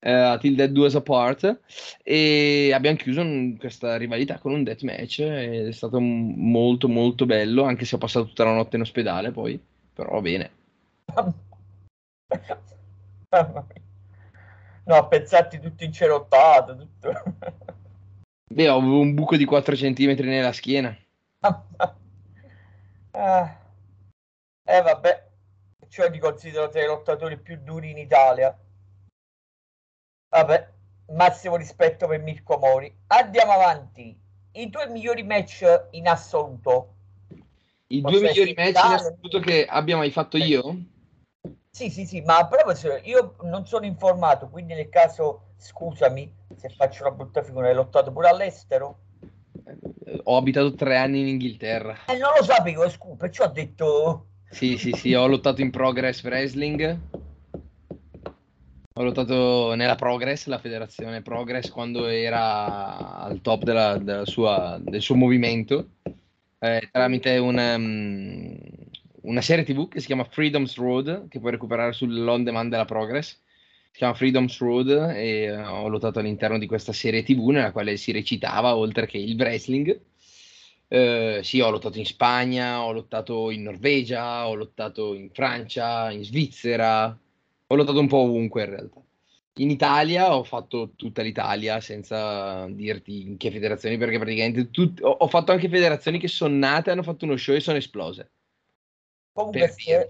eh, 0.00 0.10
a 0.10 0.38
Till 0.38 0.54
Dead 0.54 0.70
2 0.70 0.96
Apart 0.96 1.60
e 2.02 2.72
abbiamo 2.74 2.96
chiuso 2.96 3.20
un, 3.20 3.56
questa 3.58 3.96
rivalità 3.96 4.38
con 4.38 4.52
un 4.52 4.64
deathmatch 4.64 5.20
ed 5.20 5.66
è 5.68 5.72
stato 5.72 6.00
molto 6.00 6.88
molto 6.88 7.26
bello 7.26 7.62
anche 7.62 7.84
se 7.84 7.94
ho 7.94 7.98
passato 7.98 8.26
tutta 8.26 8.44
la 8.44 8.54
notte 8.54 8.76
in 8.76 8.82
ospedale 8.82 9.30
poi 9.30 9.60
però 9.92 10.12
va 10.12 10.20
bene 10.20 10.50
No, 14.90 14.96
a 14.96 15.06
pezzati 15.06 15.60
tutto 15.60 15.84
incerottato. 15.84 16.74
Tutto. 16.76 17.12
Beh, 18.52 18.66
avevo 18.66 18.98
un 18.98 19.14
buco 19.14 19.36
di 19.36 19.44
4 19.44 19.76
cm 19.76 20.16
nella 20.24 20.52
schiena. 20.52 20.92
ah. 23.12 23.58
Eh 24.64 24.82
vabbè, 24.82 25.28
cioè 25.88 26.10
ti 26.10 26.18
considero 26.18 26.68
tra 26.68 26.82
i 26.82 26.86
lottatori 26.86 27.38
più 27.38 27.56
duri 27.62 27.90
in 27.90 27.98
Italia. 27.98 28.52
Vabbè, 30.28 30.68
massimo 31.12 31.54
rispetto 31.54 32.08
per 32.08 32.20
Mirko 32.20 32.58
Mori. 32.58 32.92
Andiamo 33.06 33.52
avanti. 33.52 34.18
I 34.52 34.70
tuoi 34.70 34.90
migliori 34.90 35.22
match 35.22 35.86
in 35.92 36.08
assoluto. 36.08 36.94
I 37.86 38.00
due 38.00 38.20
migliori 38.20 38.54
match 38.56 38.84
in 38.84 38.92
assoluto 38.92 39.38
che 39.38 39.66
abbia 39.66 39.96
mai 39.96 40.10
fatto 40.10 40.36
io? 40.36 40.76
Sì, 41.72 41.88
sì, 41.88 42.04
sì, 42.04 42.20
ma 42.20 42.46
proprio 42.48 43.00
io 43.04 43.36
non 43.42 43.64
sono 43.64 43.86
informato, 43.86 44.48
quindi 44.48 44.74
nel 44.74 44.88
caso, 44.88 45.52
scusami 45.56 46.30
se 46.56 46.68
faccio 46.68 47.04
una 47.04 47.14
brutta 47.14 47.42
figura, 47.42 47.68
hai 47.68 47.74
lottato 47.74 48.10
pure 48.12 48.28
all'estero? 48.28 48.98
Ho 50.24 50.36
abitato 50.36 50.74
tre 50.74 50.96
anni 50.96 51.20
in 51.20 51.28
Inghilterra. 51.28 51.96
Eh, 52.06 52.18
non 52.18 52.32
lo 52.36 52.44
sapevo, 52.44 52.88
scusa, 52.88 53.14
perciò 53.14 53.44
ho 53.44 53.48
detto... 53.48 54.26
Sì, 54.50 54.76
sì, 54.76 54.92
sì, 54.92 55.14
ho 55.14 55.28
lottato 55.28 55.60
in 55.60 55.70
Progress 55.70 56.24
Wrestling. 56.24 56.98
Ho 58.94 59.02
lottato 59.02 59.74
nella 59.74 59.94
Progress, 59.94 60.46
la 60.46 60.58
federazione 60.58 61.22
Progress, 61.22 61.70
quando 61.70 62.06
era 62.06 63.20
al 63.20 63.40
top 63.40 63.62
della, 63.62 63.96
della 63.96 64.26
sua, 64.26 64.76
del 64.82 65.00
suo 65.00 65.14
movimento, 65.14 65.90
eh, 66.58 66.88
tramite 66.90 67.38
un... 67.38 67.56
Um, 67.56 68.79
una 69.22 69.40
serie 69.40 69.64
tv 69.64 69.88
che 69.88 70.00
si 70.00 70.06
chiama 70.06 70.24
Freedom's 70.24 70.76
Road, 70.76 71.28
che 71.28 71.40
puoi 71.40 71.52
recuperare 71.52 71.92
sull'on 71.92 72.44
demand 72.44 72.70
della 72.70 72.84
Progress. 72.84 73.38
Si 73.92 73.98
chiama 73.98 74.14
Freedom's 74.14 74.58
Road 74.58 74.88
e 75.14 75.50
uh, 75.50 75.60
ho 75.60 75.88
lottato 75.88 76.20
all'interno 76.20 76.58
di 76.58 76.66
questa 76.66 76.92
serie 76.92 77.22
tv 77.22 77.48
nella 77.48 77.72
quale 77.72 77.96
si 77.96 78.12
recitava 78.12 78.76
oltre 78.76 79.06
che 79.06 79.18
il 79.18 79.36
wrestling. 79.36 80.00
Uh, 80.88 81.42
sì, 81.42 81.60
ho 81.60 81.70
lottato 81.70 81.98
in 81.98 82.06
Spagna, 82.06 82.82
ho 82.82 82.92
lottato 82.92 83.50
in 83.50 83.62
Norvegia, 83.62 84.46
ho 84.48 84.54
lottato 84.54 85.14
in 85.14 85.30
Francia, 85.30 86.10
in 86.10 86.24
Svizzera, 86.24 87.06
ho 87.66 87.74
lottato 87.74 88.00
un 88.00 88.08
po' 88.08 88.18
ovunque 88.18 88.64
in 88.64 88.70
realtà. 88.70 89.00
In 89.54 89.70
Italia 89.70 90.34
ho 90.34 90.44
fatto 90.44 90.92
tutta 90.96 91.22
l'Italia 91.22 91.80
senza 91.80 92.66
dirti 92.70 93.22
in 93.22 93.36
che 93.36 93.50
federazioni, 93.50 93.98
perché 93.98 94.18
praticamente 94.18 94.70
tut- 94.70 95.00
ho 95.02 95.26
fatto 95.28 95.52
anche 95.52 95.68
federazioni 95.68 96.18
che 96.18 96.28
sono 96.28 96.56
nate, 96.56 96.90
hanno 96.90 97.02
fatto 97.02 97.24
uno 97.24 97.36
show 97.36 97.54
e 97.54 97.60
sono 97.60 97.76
esplose. 97.76 98.30
Comunque, 99.32 99.68
se, 99.68 100.08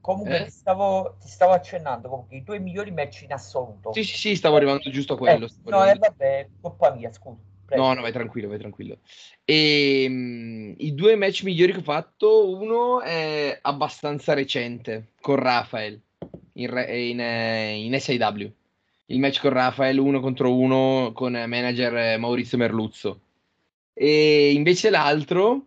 comunque 0.00 0.40
eh? 0.40 0.44
ti, 0.44 0.50
stavo, 0.50 1.16
ti, 1.20 1.28
stavo, 1.28 1.52
accennando 1.52 2.08
comunque 2.08 2.36
i 2.36 2.42
tuoi 2.42 2.60
migliori 2.60 2.90
match 2.90 3.22
in 3.22 3.32
assoluto. 3.32 3.92
Sì, 3.92 4.04
sì, 4.04 4.16
sì, 4.16 4.36
stavo 4.36 4.56
arrivando 4.56 4.88
giusto 4.90 5.14
a 5.14 5.18
quello. 5.18 5.46
Eh, 5.46 5.70
no, 5.70 5.84
eh, 5.84 5.94
vabbè, 5.94 6.48
colpa 6.60 6.92
mia, 6.92 7.12
scusa. 7.12 7.50
Prego. 7.64 7.82
No, 7.82 7.94
no, 7.94 8.00
vai 8.02 8.12
tranquillo, 8.12 8.48
vai 8.48 8.58
tranquillo. 8.58 8.98
E, 9.44 10.04
um, 10.08 10.74
I 10.76 10.94
due 10.94 11.16
match 11.16 11.42
migliori 11.42 11.72
che 11.72 11.78
ho 11.78 11.82
fatto, 11.82 12.50
uno 12.50 13.00
è 13.00 13.58
abbastanza 13.62 14.34
recente, 14.34 15.12
con 15.20 15.36
Rafael, 15.36 16.00
in, 16.54 16.86
in, 16.88 17.20
eh, 17.20 17.84
in 17.84 17.98
SIW. 17.98 18.52
Il 19.06 19.18
match 19.18 19.40
con 19.40 19.50
Rafael, 19.50 19.98
uno 19.98 20.20
contro 20.20 20.54
uno, 20.54 21.12
con 21.14 21.32
manager 21.32 22.18
Maurizio 22.18 22.58
Merluzzo. 22.58 23.20
E 23.94 24.52
invece 24.52 24.90
l'altro 24.90 25.66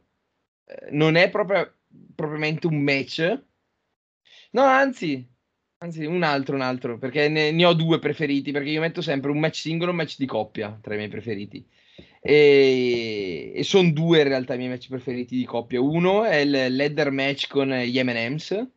eh, 0.66 0.88
non 0.92 1.16
è 1.16 1.30
proprio 1.30 1.75
propriamente 2.16 2.68
un 2.68 2.78
match. 2.82 3.44
No, 4.52 4.62
anzi, 4.64 5.28
anzi, 5.80 6.06
un 6.06 6.24
altro, 6.24 6.56
un 6.56 6.62
altro, 6.62 6.98
perché 6.98 7.28
ne, 7.30 7.52
ne, 7.52 7.66
ho 7.66 7.74
due 7.74 8.00
preferiti, 8.00 8.52
perché 8.52 8.70
io 8.70 8.82
metto 8.82 9.02
sempre 9.02 9.32
un 9.32 9.40
match 9.40 9.58
singolo 9.58 9.90
e 9.90 9.92
un 9.92 9.98
match 10.00 10.18
di 10.18 10.26
coppia 10.26 10.78
tra 10.82 10.94
i 10.94 10.98
miei 10.98 11.10
preferiti. 11.10 11.66
E, 12.22 13.52
e 13.56 13.64
sono 13.64 13.92
due 13.92 14.22
in 14.22 14.28
realtà 14.28 14.56
i 14.56 14.58
miei 14.58 14.70
match 14.70 14.88
preferiti 14.90 15.38
di 15.38 15.46
coppia. 15.46 15.82
Uno 15.82 16.24
è 16.24 16.38
il 16.38 16.76
ladder 16.76 17.12
match 17.12 17.48
con 17.48 17.70
gli 17.70 18.02
M&M's, 18.02 18.68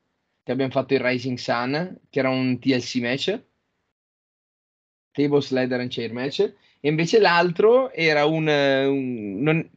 che 0.43 0.53
abbiamo 0.53 0.71
fatto 0.71 0.95
in 0.95 1.07
Rising 1.07 1.39
Sun, 1.39 2.01
che 2.11 2.19
era 2.19 2.29
un 2.29 2.59
TLC 2.59 2.97
match. 2.97 3.43
Table 5.13 5.41
Slider 5.41 5.81
and 5.81 5.91
Chair 5.91 6.13
match. 6.13 6.41
E 6.81 6.89
invece 6.89 7.19
l'altro 7.19 7.93
era 7.93 8.25
un... 8.25 8.47
un 8.47 9.43
non, 9.43 9.71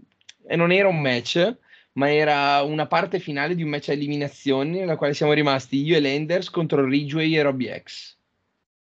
non 0.55 0.71
era 0.71 0.87
un 0.87 0.99
match, 0.99 1.57
ma 1.93 2.11
era 2.11 2.61
una 2.61 2.87
parte 2.87 3.19
finale 3.19 3.55
di 3.55 3.63
un 3.63 3.69
match 3.69 3.89
a 3.89 3.93
eliminazioni 3.93 4.79
nella 4.79 4.95
quale 4.95 5.13
siamo 5.13 5.33
rimasti 5.33 5.83
io 5.83 5.95
e 5.95 5.99
Lenders 5.99 6.49
contro 6.49 6.85
Ridgeway 6.85 7.35
e 7.35 7.41
Robbie 7.41 7.81
X. 7.83 8.17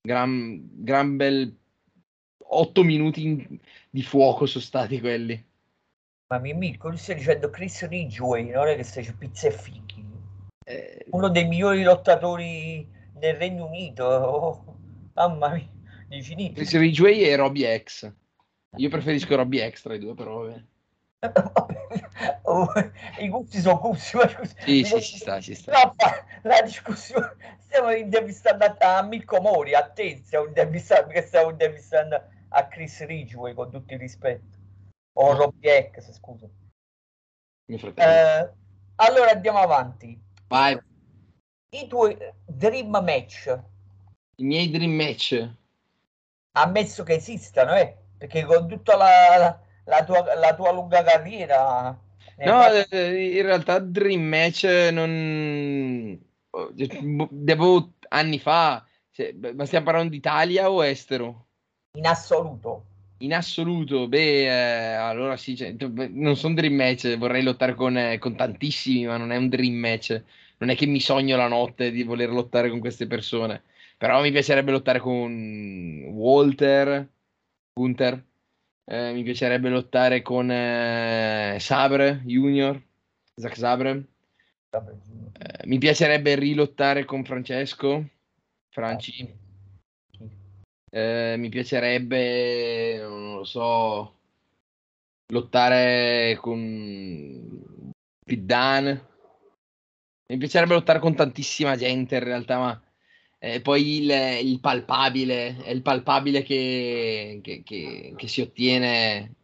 Gran, 0.02 0.60
gran 0.72 1.16
bel 1.16 1.56
8 2.38 2.82
minuti 2.84 3.24
in, 3.24 3.58
di 3.90 4.02
fuoco 4.02 4.46
sono 4.46 4.62
stati 4.62 5.00
quelli. 5.00 5.42
Ma 6.28 6.38
mi 6.38 6.54
Mirko, 6.54 6.94
stai 6.96 7.16
dicendo 7.16 7.50
Chris 7.50 7.86
Ridgeway, 7.86 8.50
non 8.50 8.68
è 8.68 8.76
che 8.76 8.82
stai 8.82 9.12
pizza 9.18 9.48
e 9.48 9.52
fichi. 9.52 10.04
Eh, 10.66 11.06
Uno 11.10 11.28
dei 11.28 11.46
migliori 11.46 11.82
lottatori 11.82 12.88
del 13.12 13.34
Regno 13.34 13.66
Unito. 13.66 14.04
Oh, 14.04 14.76
mamma 15.14 15.52
mia, 15.52 15.68
infinito. 16.08 16.54
Chris 16.54 16.76
Ridgeway 16.76 17.20
e 17.22 17.36
Robbie 17.36 17.82
X. 17.82 18.12
Io 18.76 18.88
preferisco 18.88 19.36
Robbie 19.36 19.70
X 19.70 19.82
tra 19.82 19.94
i 19.94 19.98
due, 19.98 20.14
però 20.14 20.44
vabbè. 20.44 20.62
I 23.20 23.28
gusti 23.28 23.60
sono 23.60 23.78
gusti, 23.78 24.16
ma 24.16 24.28
scusa. 24.28 24.54
Sì, 24.58 24.84
sì, 24.84 25.02
ci 25.02 25.18
sta, 25.18 25.40
ci 25.40 25.54
sta. 25.54 25.72
No, 25.72 25.94
la 26.42 26.60
discussione, 26.62 27.36
stiamo 27.58 27.90
intervistando 27.92 28.64
a, 28.78 29.02
Mirko 29.02 29.40
Mori, 29.40 29.74
a 29.74 29.88
te 29.88 30.20
stiamo 30.24 30.46
intervistando, 30.46 31.06
perché 31.06 31.26
stiamo 31.26 31.50
intervistando 31.50 32.22
a 32.48 32.68
Chris 32.68 33.04
Ridgeway, 33.04 33.54
con 33.54 33.70
tutto 33.70 33.94
il 33.94 34.00
rispetto. 34.00 34.58
O 35.14 35.32
no. 35.32 35.38
Robbie 35.38 35.90
X, 35.92 36.12
scusa. 36.12 36.48
Eh, 37.66 38.52
allora 38.96 39.30
andiamo 39.30 39.58
avanti. 39.58 40.20
Vai. 40.48 40.78
I 41.70 41.86
tuoi 41.88 42.16
dream 42.44 42.90
match. 42.90 43.46
I 44.36 44.44
miei 44.44 44.70
dream 44.70 44.92
match. 44.92 45.50
Ammesso 46.52 47.02
che 47.02 47.14
esistano, 47.14 47.74
eh? 47.74 47.96
Perché 48.18 48.44
con 48.44 48.68
tutta 48.68 48.96
la, 48.96 49.36
la 49.38 49.63
la 49.84 50.04
tua, 50.04 50.34
la 50.34 50.54
tua 50.54 50.72
lunga 50.72 51.02
carriera. 51.02 51.98
No, 52.38 52.60
fatti... 52.60 52.94
Eh, 52.94 53.36
in 53.38 53.42
realtà 53.42 53.78
Dream 53.78 54.22
Match 54.22 54.64
non... 54.92 56.18
Devo 57.30 57.94
anni 58.08 58.38
fa, 58.38 58.84
cioè, 59.10 59.34
ma 59.54 59.64
stiamo 59.64 59.84
parlando 59.84 60.10
d'Italia 60.10 60.70
o 60.70 60.84
estero? 60.84 61.46
In 61.96 62.06
assoluto. 62.06 62.84
in 63.18 63.34
assoluto, 63.34 64.08
beh, 64.08 64.44
eh, 64.44 64.94
allora 64.94 65.36
sì, 65.36 65.56
cioè, 65.56 65.74
non 66.10 66.36
sono 66.36 66.54
dream 66.54 66.74
match, 66.74 67.16
vorrei 67.16 67.42
lottare 67.42 67.74
con, 67.74 67.96
eh, 67.96 68.18
con, 68.18 68.34
tantissimi, 68.36 69.06
ma 69.06 69.16
non 69.16 69.32
è 69.32 69.36
un 69.36 69.48
dream 69.48 69.74
match. 69.74 70.22
Non 70.58 70.70
è 70.70 70.76
che 70.76 70.86
mi 70.86 71.00
sogno 71.00 71.36
la 71.36 71.48
notte 71.48 71.90
di 71.90 72.02
voler 72.02 72.30
lottare 72.30 72.70
con 72.70 72.80
queste 72.80 73.06
persone, 73.06 73.62
però 73.96 74.20
mi 74.20 74.30
piacerebbe 74.30 74.70
lottare 74.70 74.98
con 74.98 76.04
Walter, 76.12 77.08
Gunther, 77.72 78.24
eh, 78.86 79.12
mi 79.12 79.22
piacerebbe 79.22 79.68
lottare 79.68 80.22
con 80.22 80.50
eh, 80.50 81.56
Sabre 81.58 82.20
Junior, 82.24 82.80
Zack 83.34 83.56
Sabre. 83.56 84.04
Eh, 84.70 85.66
mi 85.66 85.78
piacerebbe 85.78 86.34
rilottare 86.34 87.04
con 87.04 87.24
Francesco, 87.24 88.08
Franci. 88.70 89.22
Ah, 89.22 90.98
eh, 90.98 91.36
mi 91.38 91.48
piacerebbe, 91.48 92.98
non 92.98 93.36
lo 93.36 93.44
so, 93.44 94.18
lottare 95.32 96.36
con 96.40 97.84
Piddan. 98.24 99.08
Mi 100.26 100.38
piacerebbe 100.38 100.74
lottare 100.74 100.98
con 100.98 101.14
tantissima 101.14 101.76
gente 101.76 102.16
in 102.16 102.24
realtà, 102.24 102.58
ma 102.58 102.82
eh, 103.44 103.60
poi 103.60 103.98
il, 103.98 104.10
il, 104.42 104.58
palpabile, 104.58 105.56
è 105.62 105.70
il 105.70 105.82
palpabile 105.82 106.42
che, 106.42 107.40
che, 107.42 107.62
che, 107.62 108.14
che 108.16 108.28
si 108.28 108.40
ottiene, 108.40 109.34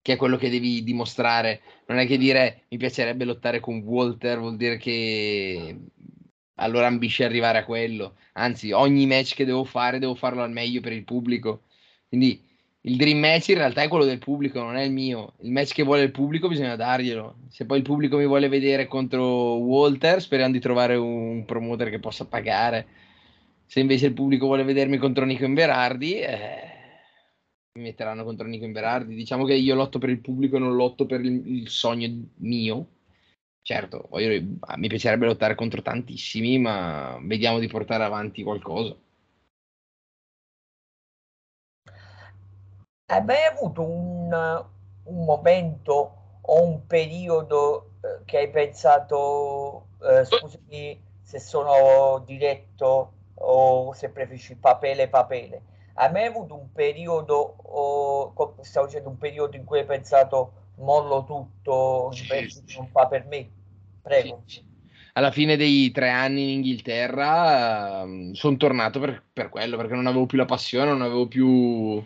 che 0.00 0.12
è 0.12 0.16
quello 0.16 0.36
che 0.36 0.48
devi 0.48 0.84
dimostrare. 0.84 1.60
Non 1.86 1.98
è 1.98 2.06
che 2.06 2.16
dire 2.18 2.66
mi 2.68 2.76
piacerebbe 2.76 3.24
lottare 3.24 3.58
con 3.58 3.80
Walter, 3.80 4.38
vuol 4.38 4.56
dire 4.56 4.76
che 4.76 5.76
allora 6.56 6.86
ambisci 6.86 7.24
arrivare 7.24 7.58
a 7.58 7.64
quello. 7.64 8.16
Anzi, 8.34 8.70
ogni 8.70 9.06
match 9.06 9.34
che 9.34 9.44
devo 9.44 9.64
fare, 9.64 9.98
devo 9.98 10.14
farlo 10.14 10.42
al 10.42 10.52
meglio 10.52 10.80
per 10.80 10.92
il 10.92 11.02
pubblico. 11.02 11.62
Quindi 12.06 12.40
il 12.82 12.96
dream 12.96 13.18
match 13.18 13.48
in 13.48 13.56
realtà 13.56 13.82
è 13.82 13.88
quello 13.88 14.04
del 14.04 14.18
pubblico, 14.18 14.60
non 14.60 14.76
è 14.76 14.84
il 14.84 14.92
mio. 14.92 15.34
Il 15.40 15.50
match 15.50 15.74
che 15.74 15.82
vuole 15.82 16.02
il 16.02 16.12
pubblico 16.12 16.46
bisogna 16.46 16.76
darglielo. 16.76 17.38
Se 17.48 17.66
poi 17.66 17.78
il 17.78 17.84
pubblico 17.84 18.18
mi 18.18 18.26
vuole 18.26 18.48
vedere 18.48 18.86
contro 18.86 19.56
Walter, 19.56 20.20
speriamo 20.20 20.52
di 20.52 20.60
trovare 20.60 20.94
un 20.94 21.44
promoter 21.44 21.90
che 21.90 21.98
possa 21.98 22.24
pagare. 22.24 23.06
Se 23.68 23.80
invece 23.80 24.06
il 24.06 24.14
pubblico 24.14 24.46
vuole 24.46 24.64
vedermi 24.64 24.96
contro 24.96 25.24
Nico 25.24 25.44
Inverardi, 25.44 26.18
eh, 26.20 26.72
mi 27.78 27.82
metteranno 27.82 28.24
contro 28.24 28.46
Nico 28.46 28.64
Inverardi. 28.64 29.14
Diciamo 29.14 29.44
che 29.44 29.54
io 29.54 29.74
lotto 29.74 29.98
per 29.98 30.08
il 30.08 30.20
pubblico 30.20 30.56
e 30.56 30.58
non 30.58 30.74
lotto 30.74 31.06
per 31.06 31.20
il, 31.20 31.46
il 31.46 31.68
sogno 31.68 32.08
mio 32.36 32.86
certo, 33.68 34.06
voglio, 34.08 34.42
mi 34.76 34.88
piacerebbe 34.88 35.26
lottare 35.26 35.54
contro 35.54 35.82
tantissimi, 35.82 36.58
ma 36.58 37.18
vediamo 37.20 37.58
di 37.58 37.66
portare 37.66 38.02
avanti 38.02 38.42
qualcosa. 38.42 38.96
Hai 43.10 43.24
mai 43.24 43.44
avuto 43.44 43.82
un, 43.82 44.64
un 45.04 45.24
momento 45.24 46.40
o 46.40 46.62
un 46.62 46.86
periodo 46.86 47.96
eh, 48.00 48.24
che 48.24 48.38
hai 48.38 48.50
pensato, 48.50 49.88
eh, 50.00 50.24
scusami 50.24 51.02
se 51.20 51.38
sono 51.38 52.24
diretto 52.24 53.12
o 53.40 53.92
se 53.92 54.10
preferisci 54.10 54.56
papele 54.56 55.08
papele, 55.08 55.62
hai 55.94 56.12
mai 56.12 56.26
avuto 56.26 56.54
un 56.54 56.72
periodo, 56.72 57.56
o, 57.62 58.32
stavo 58.62 58.86
dicendo 58.86 59.08
un 59.08 59.18
periodo 59.18 59.56
in 59.56 59.64
cui 59.64 59.80
hai 59.80 59.84
pensato 59.84 60.52
mollo 60.76 61.24
tutto, 61.24 62.10
sì, 62.12 62.26
non 62.76 62.88
fa 62.88 63.06
per 63.06 63.26
me? 63.26 63.48
Prego. 64.02 64.42
Sì. 64.46 64.64
Alla 65.14 65.32
fine 65.32 65.56
dei 65.56 65.90
tre 65.90 66.10
anni 66.10 66.44
in 66.44 66.48
Inghilterra 66.50 68.02
ehm, 68.02 68.32
sono 68.34 68.56
tornato 68.56 69.00
per, 69.00 69.20
per, 69.32 69.48
quello, 69.48 69.76
perché 69.76 69.94
non 69.94 70.06
avevo 70.06 70.26
più 70.26 70.38
la 70.38 70.44
passione, 70.44 70.90
non 70.90 71.02
avevo 71.02 71.26
più... 71.26 72.00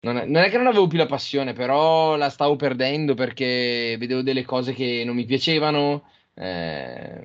Non 0.00 0.16
è, 0.16 0.26
non 0.26 0.42
è, 0.42 0.50
che 0.50 0.56
non 0.56 0.66
avevo 0.66 0.88
più 0.88 0.98
la 0.98 1.06
passione, 1.06 1.52
però 1.52 2.16
la 2.16 2.28
stavo 2.28 2.56
perdendo 2.56 3.14
perché 3.14 3.96
vedevo 3.98 4.22
delle 4.22 4.44
cose 4.44 4.72
che 4.72 5.02
non 5.04 5.14
mi 5.14 5.24
piacevano, 5.24 6.10
eh, 6.40 7.20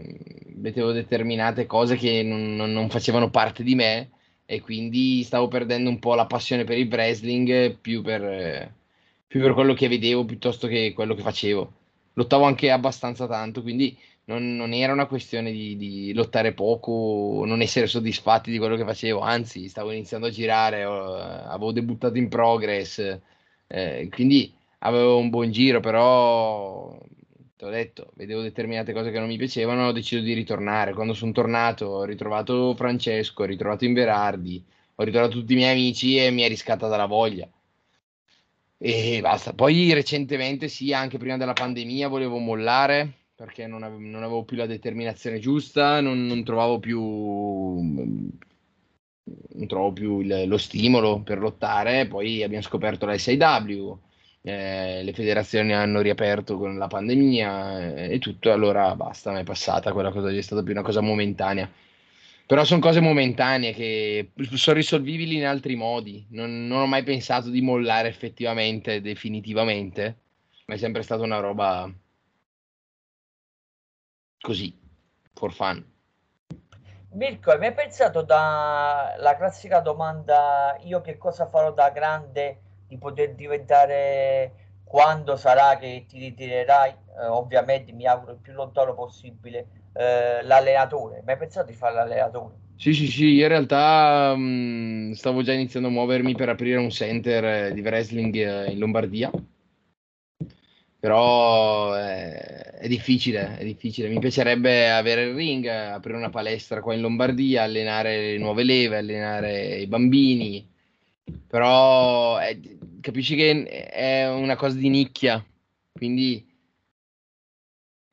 vedevo 0.55 0.91
determinate 0.91 1.67
cose 1.67 1.95
che 1.95 2.23
non, 2.23 2.55
non, 2.55 2.89
facevano 2.89 3.29
parte 3.29 3.63
di 3.63 3.75
me 3.75 4.09
e 4.45 4.59
quindi 4.61 5.21
stavo 5.23 5.47
perdendo 5.47 5.89
un 5.89 5.99
po' 5.99 6.15
la 6.15 6.25
passione 6.25 6.63
per 6.63 6.77
il 6.77 6.87
wrestling 6.91 7.77
più 7.77 8.01
per, 8.01 8.73
più 9.27 9.39
per 9.41 9.53
quello 9.53 9.73
che 9.73 9.87
vedevo 9.87 10.25
piuttosto 10.25 10.67
che 10.67 10.93
quello 10.93 11.13
che 11.13 11.21
facevo. 11.21 11.73
Lottavo 12.13 12.45
anche 12.45 12.71
abbastanza 12.71 13.27
tanto, 13.27 13.61
quindi 13.61 13.95
non, 14.25 14.55
non 14.55 14.73
era 14.73 14.93
una 14.93 15.07
questione 15.07 15.51
di, 15.51 15.75
di, 15.77 16.13
lottare 16.13 16.53
poco, 16.53 17.43
non 17.45 17.61
essere 17.61 17.87
soddisfatti 17.87 18.51
di 18.51 18.57
quello 18.57 18.75
che 18.75 18.85
facevo, 18.85 19.19
anzi 19.19 19.67
stavo 19.67 19.91
iniziando 19.91 20.27
a 20.27 20.29
girare, 20.31 20.83
avevo 20.83 21.71
debuttato 21.71 22.17
in 22.17 22.29
progress, 22.29 23.19
eh, 23.67 24.07
quindi 24.11 24.53
avevo 24.79 25.17
un 25.17 25.29
buon 25.29 25.51
giro, 25.51 25.79
però 25.79 26.95
ho 27.65 27.69
detto, 27.69 28.11
vedevo 28.15 28.41
determinate 28.41 28.93
cose 28.93 29.11
che 29.11 29.19
non 29.19 29.27
mi 29.27 29.37
piacevano, 29.37 29.87
ho 29.87 29.91
deciso 29.91 30.21
di 30.21 30.33
ritornare. 30.33 30.93
Quando 30.93 31.13
sono 31.13 31.31
tornato 31.31 31.85
ho 31.85 32.03
ritrovato 32.03 32.73
Francesco, 32.75 33.43
ho 33.43 33.45
ritrovato 33.45 33.85
Inverardi, 33.85 34.63
ho 34.95 35.03
ritrovato 35.03 35.33
tutti 35.33 35.53
i 35.53 35.55
miei 35.55 35.71
amici 35.71 36.17
e 36.17 36.31
mi 36.31 36.41
è 36.41 36.47
riscattata 36.47 36.87
dalla 36.87 37.05
voglia 37.05 37.47
e 38.85 39.21
basta. 39.21 39.53
Poi 39.53 39.93
recentemente, 39.93 40.67
sì, 40.67 40.91
anche 40.91 41.17
prima 41.17 41.37
della 41.37 41.53
pandemia 41.53 42.09
volevo 42.09 42.37
mollare 42.37 43.13
perché 43.33 43.65
non 43.65 43.81
avevo, 43.83 44.01
non 44.01 44.23
avevo 44.23 44.43
più 44.43 44.57
la 44.57 44.65
determinazione 44.65 45.39
giusta, 45.39 46.01
non, 46.01 46.25
non 46.25 46.43
trovavo 46.43 46.79
più, 46.79 47.01
non 47.01 48.37
trovavo 49.67 49.93
più 49.93 50.19
il, 50.19 50.47
lo 50.47 50.57
stimolo 50.57 51.21
per 51.21 51.39
lottare. 51.39 52.07
Poi 52.07 52.43
abbiamo 52.43 52.63
scoperto 52.63 53.05
la 53.05 53.17
SIW, 53.17 53.97
eh, 54.45 55.01
le 55.03 55.13
federazioni 55.13 55.73
hanno 55.73 56.01
riaperto 56.01 56.57
con 56.57 56.77
la 56.77 56.87
pandemia 56.87 57.95
eh, 57.95 58.13
e 58.15 58.19
tutto, 58.19 58.51
allora 58.51 58.93
basta, 58.95 59.31
mi 59.31 59.39
è 59.39 59.43
passata 59.43 59.93
quella 59.93 60.11
cosa, 60.11 60.29
è 60.29 60.41
stata 60.41 60.61
più 60.61 60.73
una 60.73 60.81
cosa 60.81 60.99
momentanea. 60.99 61.69
Però 62.45 62.65
sono 62.65 62.81
cose 62.81 62.99
momentanee 62.99 63.73
che 63.73 64.31
sono 64.51 64.75
risolvibili 64.75 65.37
in 65.37 65.45
altri 65.45 65.75
modi. 65.75 66.25
Non, 66.31 66.67
non, 66.67 66.81
ho 66.81 66.85
mai 66.85 67.03
pensato 67.03 67.49
di 67.49 67.61
mollare 67.61 68.09
effettivamente, 68.09 68.99
definitivamente, 68.99 70.17
ma 70.65 70.75
è 70.75 70.77
sempre 70.77 71.03
stata 71.03 71.23
una 71.23 71.39
roba 71.39 71.89
così, 74.41 74.77
for 75.33 75.53
fun. 75.53 75.91
Mirko, 77.13 77.51
hai 77.51 77.59
mai 77.59 77.73
pensato 77.73 78.23
dalla 78.23 79.35
classica 79.37 79.79
domanda 79.79 80.75
io 80.81 80.99
che 80.99 81.17
cosa 81.17 81.47
farò 81.47 81.71
da 81.71 81.91
grande 81.91 82.59
di 82.87 82.97
poter 82.97 83.33
diventare 83.35 84.51
quando 84.83 85.35
sarà 85.35 85.77
che 85.77 86.05
ti 86.07 86.19
ritirerai? 86.19 86.91
Eh, 86.91 87.25
ovviamente 87.25 87.91
mi 87.91 88.05
auguro 88.05 88.33
il 88.33 88.39
più 88.39 88.53
lontano 88.53 88.93
possibile 88.93 89.67
eh, 89.93 90.43
l'allenatore. 90.43 91.21
Mai 91.25 91.37
pensato 91.37 91.67
di 91.67 91.73
fare 91.73 91.95
l'allenatore? 91.95 92.55
Sì, 92.75 92.93
sì, 92.93 93.07
sì, 93.07 93.39
in 93.39 93.47
realtà 93.47 94.35
mh, 94.35 95.13
stavo 95.13 95.41
già 95.41 95.53
iniziando 95.53 95.87
a 95.87 95.91
muovermi 95.91 96.35
per 96.35 96.49
aprire 96.49 96.77
un 96.77 96.89
center 96.89 97.45
eh, 97.45 97.73
di 97.73 97.81
wrestling 97.81 98.35
eh, 98.35 98.71
in 98.71 98.79
Lombardia. 98.79 99.31
Però 100.99 101.97
eh, 101.97 102.33
è 102.79 102.87
difficile, 102.87 103.57
è 103.57 103.63
difficile. 103.63 104.09
Mi 104.09 104.19
piacerebbe 104.19 104.89
avere 104.89 105.23
il 105.23 105.35
ring, 105.35 105.65
aprire 105.65 106.17
una 106.17 106.29
palestra 106.29 106.81
qua 106.81 106.93
in 106.93 107.01
Lombardia, 107.01 107.63
allenare 107.63 108.31
le 108.31 108.37
nuove 108.37 108.63
leve, 108.63 108.97
allenare 108.97 109.77
i 109.77 109.87
bambini. 109.87 110.72
Però 111.47 112.37
è, 112.37 112.59
capisci 113.01 113.35
che 113.35 113.63
è 113.89 114.27
una 114.29 114.55
cosa 114.55 114.77
di 114.77 114.89
nicchia, 114.89 115.43
quindi 115.91 116.53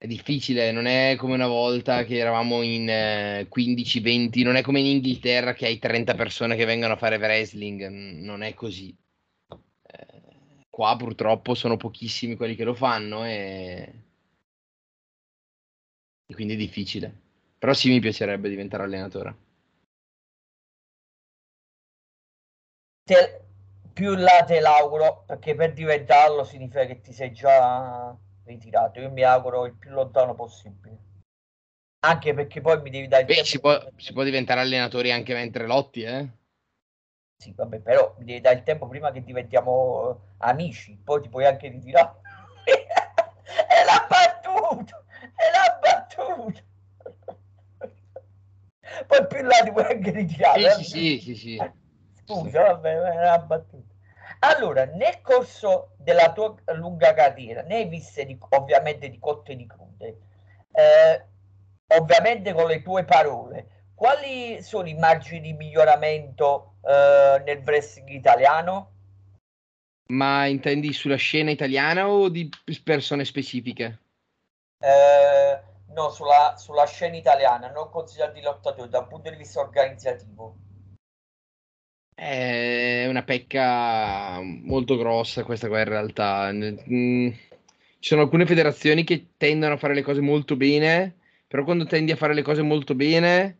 è 0.02 0.06
difficile, 0.06 0.72
non 0.72 0.86
è 0.86 1.14
come 1.18 1.34
una 1.34 1.46
volta 1.46 2.04
che 2.04 2.16
eravamo 2.16 2.62
in 2.62 2.88
eh, 2.88 3.48
15-20, 3.48 4.42
non 4.42 4.56
è 4.56 4.62
come 4.62 4.80
in 4.80 4.86
Inghilterra 4.86 5.52
che 5.52 5.66
hai 5.66 5.78
30 5.78 6.14
persone 6.14 6.56
che 6.56 6.64
vengono 6.64 6.94
a 6.94 6.96
fare 6.96 7.16
wrestling, 7.16 7.86
non 7.86 8.42
è 8.42 8.54
così. 8.54 8.96
Eh, 9.82 10.64
qua 10.70 10.96
purtroppo 10.96 11.54
sono 11.54 11.76
pochissimi 11.76 12.34
quelli 12.36 12.54
che 12.54 12.64
lo 12.64 12.74
fanno 12.74 13.26
e... 13.26 13.92
e 16.26 16.34
quindi 16.34 16.54
è 16.54 16.56
difficile. 16.56 17.12
Però 17.58 17.74
sì, 17.74 17.90
mi 17.90 18.00
piacerebbe 18.00 18.48
diventare 18.48 18.84
allenatore. 18.84 19.49
Te, 23.04 23.40
più 23.92 24.14
là 24.14 24.44
te 24.46 24.60
l'auguro, 24.60 25.24
perché 25.26 25.54
per 25.54 25.72
diventarlo 25.72 26.44
significa 26.44 26.86
che 26.86 27.00
ti 27.00 27.12
sei 27.12 27.32
già 27.32 28.16
ritirato. 28.44 29.00
Io 29.00 29.10
mi 29.10 29.22
auguro 29.22 29.66
il 29.66 29.74
più 29.74 29.90
lontano 29.90 30.34
possibile. 30.34 31.08
Anche 32.02 32.32
perché 32.32 32.60
poi 32.60 32.80
mi 32.80 32.90
devi 32.90 33.08
dare 33.08 33.24
Beh, 33.24 33.44
si 33.44 33.60
può, 33.60 33.78
si 33.96 34.12
può, 34.14 34.22
diventare 34.22 34.60
allenatori 34.60 35.12
anche 35.12 35.34
mentre 35.34 35.66
lotti, 35.66 36.02
eh? 36.02 36.28
Sì, 37.36 37.52
vabbè, 37.54 37.80
però 37.80 38.14
mi 38.18 38.24
devi 38.24 38.40
dare 38.40 38.56
il 38.56 38.62
tempo 38.62 38.86
prima 38.88 39.10
che 39.10 39.22
diventiamo 39.22 40.08
uh, 40.08 40.18
amici, 40.38 40.98
poi 41.02 41.20
ti 41.20 41.28
puoi 41.28 41.44
anche 41.44 41.68
ritirare. 41.68 42.20
è 42.64 43.84
la 43.84 44.06
battuta! 44.08 45.04
È 45.20 45.50
la 45.50 45.78
battuta! 45.78 46.60
poi 49.06 49.26
più 49.26 49.42
là 49.42 49.58
ti 49.62 49.72
puoi 49.72 49.84
anche 49.84 50.10
ritirare. 50.10 50.70
Sì, 50.70 50.84
sì, 50.84 51.20
sì, 51.20 51.34
sì, 51.34 51.72
Scusa, 52.34 52.62
vabbè, 52.62 53.14
la 53.14 53.38
battuta. 53.38 53.94
Allora, 54.40 54.84
nel 54.84 55.20
corso 55.20 55.90
della 55.98 56.32
tua 56.32 56.54
lunga 56.74 57.12
carriera, 57.12 57.62
ne 57.62 57.76
hai 57.76 57.86
viste 57.86 58.24
di, 58.24 58.38
ovviamente 58.50 59.08
di 59.08 59.18
cotte 59.18 59.52
e 59.52 59.56
di 59.56 59.66
crude, 59.66 60.18
eh, 60.72 61.24
ovviamente 61.98 62.52
con 62.52 62.66
le 62.66 62.82
tue 62.82 63.04
parole, 63.04 63.90
quali 63.94 64.62
sono 64.62 64.88
i 64.88 64.94
margini 64.94 65.40
di 65.40 65.52
miglioramento 65.52 66.76
eh, 66.86 67.42
nel 67.44 67.62
wrestling 67.64 68.08
italiano? 68.08 68.92
Ma 70.10 70.46
intendi 70.46 70.92
sulla 70.92 71.16
scena 71.16 71.50
italiana 71.50 72.08
o 72.08 72.28
di 72.28 72.48
persone 72.82 73.24
specifiche? 73.24 73.98
Eh, 74.78 75.60
no, 75.88 76.08
sulla, 76.08 76.54
sulla, 76.56 76.86
scena 76.86 77.16
italiana, 77.16 77.70
non 77.70 77.90
considerati 77.90 78.40
lottatori 78.40 78.88
dal 78.88 79.06
punto 79.06 79.28
di 79.28 79.36
vista 79.36 79.60
organizzativo. 79.60 80.56
È 82.20 83.06
una 83.08 83.22
pecca 83.22 84.40
molto 84.42 84.98
grossa 84.98 85.42
questa 85.42 85.68
qua 85.68 85.78
in 85.78 85.84
realtà. 85.86 86.52
Mm, 86.52 87.28
ci 87.30 88.08
sono 88.08 88.20
alcune 88.20 88.44
federazioni 88.44 89.04
che 89.04 89.28
tendono 89.38 89.72
a 89.74 89.76
fare 89.78 89.94
le 89.94 90.02
cose 90.02 90.20
molto 90.20 90.54
bene, 90.54 91.16
però 91.48 91.64
quando 91.64 91.86
tendi 91.86 92.12
a 92.12 92.16
fare 92.16 92.34
le 92.34 92.42
cose 92.42 92.60
molto 92.60 92.94
bene 92.94 93.56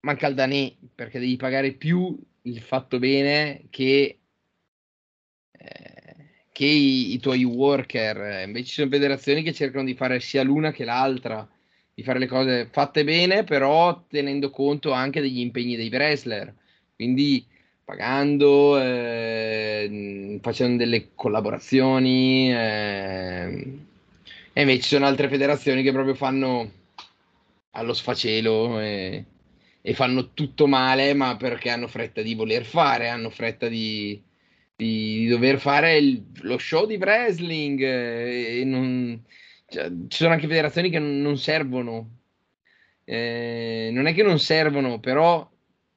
manca 0.00 0.26
il 0.28 0.34
danè, 0.34 0.74
perché 0.94 1.18
devi 1.18 1.36
pagare 1.36 1.72
più 1.72 2.18
il 2.42 2.60
fatto 2.60 2.98
bene 2.98 3.64
che, 3.70 4.18
eh, 5.52 6.16
che 6.52 6.66
i, 6.66 7.14
i, 7.14 7.18
tuoi 7.18 7.44
worker. 7.44 8.44
Invece 8.46 8.66
ci 8.66 8.74
sono 8.74 8.90
federazioni 8.90 9.42
che 9.42 9.54
cercano 9.54 9.84
di 9.84 9.94
fare 9.94 10.20
sia 10.20 10.42
l'una 10.42 10.70
che 10.70 10.84
l'altra, 10.84 11.48
di 11.94 12.02
fare 12.02 12.18
le 12.18 12.26
cose 12.26 12.68
fatte 12.70 13.04
bene, 13.04 13.44
però 13.44 14.04
tenendo 14.06 14.50
conto 14.50 14.92
anche 14.92 15.22
degli 15.22 15.40
impegni 15.40 15.76
dei 15.76 15.88
wrestler 15.88 16.54
quindi 16.98 17.46
pagando, 17.84 18.76
eh, 18.82 20.38
facendo 20.42 20.78
delle 20.78 21.10
collaborazioni. 21.14 22.52
Eh, 22.52 23.78
e 24.52 24.60
invece 24.60 24.80
ci 24.82 24.88
sono 24.88 25.06
altre 25.06 25.28
federazioni 25.28 25.84
che 25.84 25.92
proprio 25.92 26.16
fanno 26.16 26.72
allo 27.70 27.92
sfacelo 27.94 28.80
e, 28.80 29.24
e, 29.80 29.94
fanno 29.94 30.32
tutto 30.34 30.66
male, 30.66 31.14
ma 31.14 31.36
perché 31.36 31.70
hanno 31.70 31.86
fretta 31.86 32.20
di 32.20 32.34
voler 32.34 32.64
fare, 32.64 33.08
hanno 33.08 33.30
fretta 33.30 33.68
di, 33.68 34.20
di, 34.74 35.20
di 35.20 35.26
dover 35.28 35.60
fare 35.60 35.98
il, 35.98 36.24
lo 36.42 36.58
show 36.58 36.84
di 36.84 36.96
wrestling. 36.96 37.80
E 37.80 38.62
non, 38.64 39.22
cioè, 39.68 39.88
ci 40.08 40.16
sono 40.18 40.32
anche 40.32 40.48
federazioni 40.48 40.90
che 40.90 40.98
non, 40.98 41.20
non 41.22 41.38
servono. 41.38 42.16
Eh, 43.04 43.90
non 43.92 44.06
è 44.06 44.14
che 44.14 44.24
non 44.24 44.40
servono, 44.40 44.98
però 44.98 45.48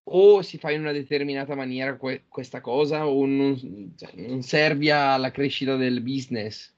o 0.04 0.42
si 0.42 0.58
fa 0.58 0.72
in 0.72 0.82
una 0.82 0.92
determinata 0.92 1.56
maniera 1.56 1.96
que- 1.96 2.24
questa 2.28 2.62
cosa 2.62 3.08
o 3.08 3.26
non, 3.26 3.94
cioè, 3.98 4.12
non 4.16 4.42
servi 4.42 4.90
alla 4.90 5.32
crescita 5.32 5.76
del 5.76 6.02
business. 6.02 6.74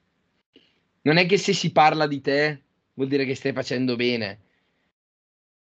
Non 1.02 1.18
è 1.18 1.26
che 1.26 1.38
se 1.38 1.54
si 1.54 1.72
parla 1.72 2.08
di 2.08 2.22
te 2.22 2.62
vuol 2.94 3.08
dire 3.10 3.26
che 3.26 3.36
stai 3.36 3.54
facendo 3.54 3.96
bene. 3.96 4.40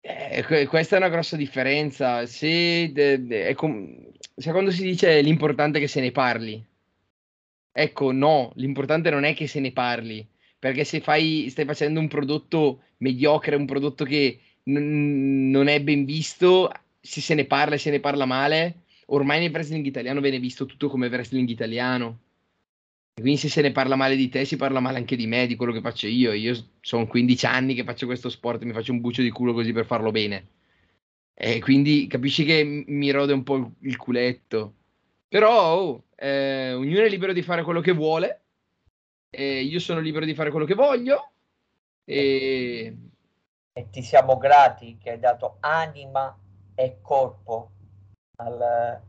Eh, 0.01 0.67
questa 0.67 0.97
è 0.97 0.99
una 0.99 1.09
grossa 1.09 1.37
differenza. 1.37 2.27
Se, 2.27 2.91
de, 2.93 3.25
de, 3.25 3.55
com- 3.55 4.11
se 4.37 4.51
quando 4.51 4.71
si 4.71 4.83
dice 4.83 5.21
l'importante 5.23 5.79
è 5.79 5.81
che 5.81 5.89
se 5.89 6.01
ne 6.01 6.11
parli, 6.13 6.63
ecco, 7.73 8.13
no, 8.13 8.53
l'importante 8.57 9.11
non 9.11 9.25
è 9.25 9.35
che 9.35 9.47
se 9.47 9.61
ne 9.61 9.73
parli, 9.73 10.27
perché 10.59 10.85
se 10.85 11.01
fai, 11.01 11.49
stai 11.51 11.65
facendo 11.65 12.01
un 12.01 12.09
prodotto 12.09 12.83
mediocre, 12.99 13.57
un 13.57 13.67
prodotto 13.67 14.05
che 14.05 14.41
n- 14.65 15.51
non 15.51 15.69
è 15.69 15.81
ben 15.83 16.05
visto, 16.05 16.71
se 17.05 17.21
se 17.21 17.35
ne 17.35 17.45
parla 17.45 17.75
e 17.75 17.79
se 17.79 17.91
ne 17.91 18.01
parla 18.01 18.25
male, 18.25 18.85
ormai 19.07 19.39
nel 19.39 19.51
wrestling 19.51 19.85
italiano 19.85 20.21
viene 20.23 20.39
visto 20.39 20.65
tutto 20.65 20.89
come 20.89 21.09
wrestling 21.09 21.49
italiano. 21.49 22.21
Quindi 23.13 23.37
se 23.37 23.49
se 23.49 23.61
ne 23.61 23.73
parla 23.73 23.95
male 23.95 24.17
di 24.17 24.29
te, 24.29 24.45
si 24.45 24.57
parla 24.57 24.81
male 24.81 24.99
anche 24.99 25.15
di 25.15 25.27
me, 25.27 25.47
di 25.47 25.55
quello 25.55 25.73
che 25.73 25.83
faccio 25.83 26.07
io. 26.07 26.33
Io 26.33 26.55
sono 26.81 27.07
15 27.07 27.47
anni 27.47 27.75
che 27.75 27.85
faccio 27.85 28.07
questo 28.07 28.29
sport 28.31 28.63
e 28.63 28.65
mi 28.65 28.73
faccio 28.73 28.93
un 28.93 29.01
buccio 29.01 29.23
di 29.23 29.31
culo 29.31 29.53
così 29.53 29.73
per 29.73 29.85
farlo 29.85 30.11
bene. 30.11 30.49
E 31.35 31.61
quindi 31.61 32.07
capisci 32.07 32.45
che 32.45 32.65
mi 32.65 33.11
rode 33.11 33.33
un 33.35 33.43
po' 33.43 33.73
il 33.81 33.97
culetto. 33.99 34.75
Però 35.29 35.75
oh, 35.75 36.05
eh, 36.17 36.73
ognuno 36.73 37.05
è 37.05 37.09
libero 37.09 37.33
di 37.33 37.43
fare 37.43 37.63
quello 37.63 37.81
che 37.81 37.93
vuole. 37.93 38.41
E 39.31 39.61
io 39.61 39.79
sono 39.79 40.01
libero 40.01 40.25
di 40.25 40.35
fare 40.35 40.51
quello 40.51 40.67
che 40.67 40.75
voglio. 40.75 41.33
E... 42.05 42.97
e 43.73 43.91
ti 43.91 44.03
siamo 44.03 44.39
grati 44.39 44.97
che 45.01 45.11
hai 45.11 45.19
dato 45.21 45.59
anima 45.61 46.37
e 46.75 46.99
corpo 47.01 47.71
al, 48.37 49.01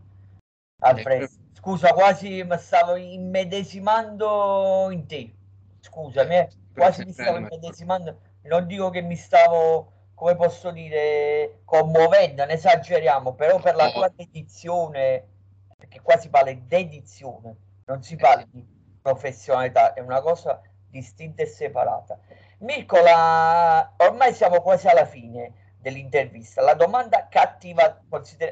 al 0.82 1.02
presto. 1.02 1.44
Scusa, 1.54 1.94
quasi 1.94 2.44
mi 2.44 2.58
stavo 2.60 2.96
immedesimando 2.96 4.90
in 4.92 5.08
te. 5.08 5.34
Scusami, 5.80 6.36
eh. 6.38 6.50
quasi 6.74 7.04
mi 7.04 7.12
stavo 7.12 7.38
immedesimando. 7.38 8.20
Non 8.44 8.68
dico 8.68 8.90
che 8.92 9.02
mi 9.02 9.16
stavo, 9.16 9.92
come 10.14 10.36
posso 10.36 10.70
dire, 10.72 11.62
commuovendo, 11.66 12.46
ne 12.46 12.54
esageriamo, 12.54 13.34
però 13.34 13.60
per 13.60 13.76
la 13.76 13.92
tua 13.92 14.12
dedizione, 14.14 15.28
perché 15.76 16.02
qua 16.02 16.18
si 16.18 16.30
parla 16.30 16.52
di 16.52 16.68
dedizione, 16.68 17.56
non 17.86 18.04
si 18.04 18.16
parla 18.16 18.46
di 18.52 18.64
professionalità, 19.02 19.94
è 19.94 20.02
una 20.02 20.22
cosa 20.22 20.62
distinta 20.88 21.42
e 21.42 21.48
separata. 21.48 22.20
Mircola, 22.60 23.96
ormai 23.98 24.34
siamo 24.34 24.62
quasi 24.62 24.88
alla 24.88 25.06
fine 25.06 25.65
dell'intervista. 25.86 26.64
La 26.64 26.74
domanda 26.74 27.28
cattiva, 27.30 28.02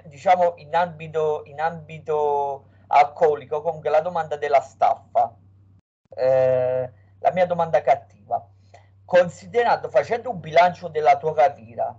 diciamo 0.06 0.54
in 0.58 0.76
ambito, 0.76 1.42
in 1.46 1.60
ambito 1.60 2.68
alcolico, 2.88 3.64
comunque 3.64 3.90
la 3.90 4.02
domanda 4.02 4.38
della 4.38 4.62
staffa. 4.62 5.36
Eh, 6.16 6.92
la 7.18 7.32
mia 7.32 7.48
domanda 7.48 7.82
cattiva. 7.82 8.48
Considerando, 9.04 9.90
facendo 9.90 10.30
un 10.30 10.40
bilancio 10.40 10.90
della 10.90 11.18
tua 11.18 11.34
carriera, 11.34 11.98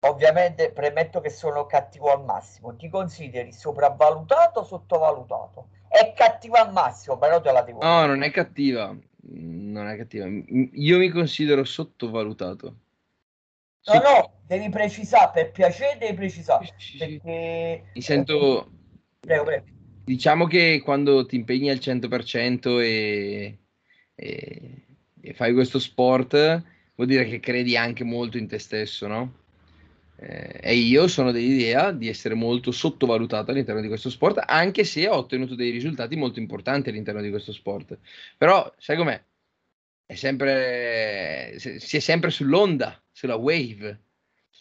ovviamente 0.00 0.72
premetto 0.72 1.20
che 1.20 1.30
sono 1.30 1.64
cattivo 1.64 2.12
al 2.12 2.22
massimo, 2.22 2.76
ti 2.76 2.90
consideri 2.90 3.50
sopravvalutato 3.50 4.60
o 4.60 4.64
sottovalutato? 4.64 5.68
È 5.88 6.12
cattiva 6.12 6.60
al 6.60 6.72
massimo, 6.72 7.16
però 7.16 7.40
te 7.40 7.50
la 7.50 7.62
devo 7.62 7.82
No, 7.82 8.04
non 8.04 8.22
è 8.22 8.30
cattiva. 8.30 8.94
Non 9.30 9.88
è 9.88 9.96
cattiva. 9.96 10.26
Io 10.26 10.98
mi 10.98 11.08
considero 11.08 11.64
sottovalutato. 11.64 12.74
No, 13.94 14.00
no, 14.00 14.32
devi 14.46 14.68
precisare, 14.68 15.30
per 15.32 15.50
piacere 15.52 15.98
devi 15.98 16.14
precisare. 16.14 16.74
Perché... 16.98 17.84
Mi 17.94 18.02
sento... 18.02 18.70
Prego, 19.20 19.44
prego. 19.44 19.64
Diciamo 20.04 20.46
che 20.46 20.80
quando 20.82 21.26
ti 21.26 21.36
impegni 21.36 21.70
al 21.70 21.78
100% 21.78 22.80
e, 22.80 23.58
e, 24.14 24.86
e 25.20 25.34
fai 25.34 25.52
questo 25.52 25.78
sport, 25.78 26.32
vuol 26.94 27.08
dire 27.08 27.26
che 27.26 27.40
credi 27.40 27.76
anche 27.76 28.04
molto 28.04 28.38
in 28.38 28.48
te 28.48 28.58
stesso, 28.58 29.06
no? 29.06 29.32
Eh, 30.20 30.58
e 30.60 30.74
io 30.74 31.06
sono 31.06 31.30
dell'idea 31.30 31.92
di 31.92 32.08
essere 32.08 32.34
molto 32.34 32.72
sottovalutato 32.72 33.50
all'interno 33.50 33.80
di 33.80 33.86
questo 33.86 34.10
sport, 34.10 34.42
anche 34.44 34.82
se 34.84 35.06
ho 35.08 35.14
ottenuto 35.14 35.54
dei 35.54 35.70
risultati 35.70 36.16
molto 36.16 36.40
importanti 36.40 36.88
all'interno 36.88 37.20
di 37.20 37.30
questo 37.30 37.52
sport. 37.52 37.98
Però, 38.36 38.72
sai 38.78 38.96
com'è? 38.96 39.22
È 40.10 40.14
sempre, 40.14 41.58
si 41.58 41.96
è 41.98 42.00
sempre 42.00 42.30
sull'onda 42.30 42.98
sulla 43.12 43.36
wave. 43.36 44.04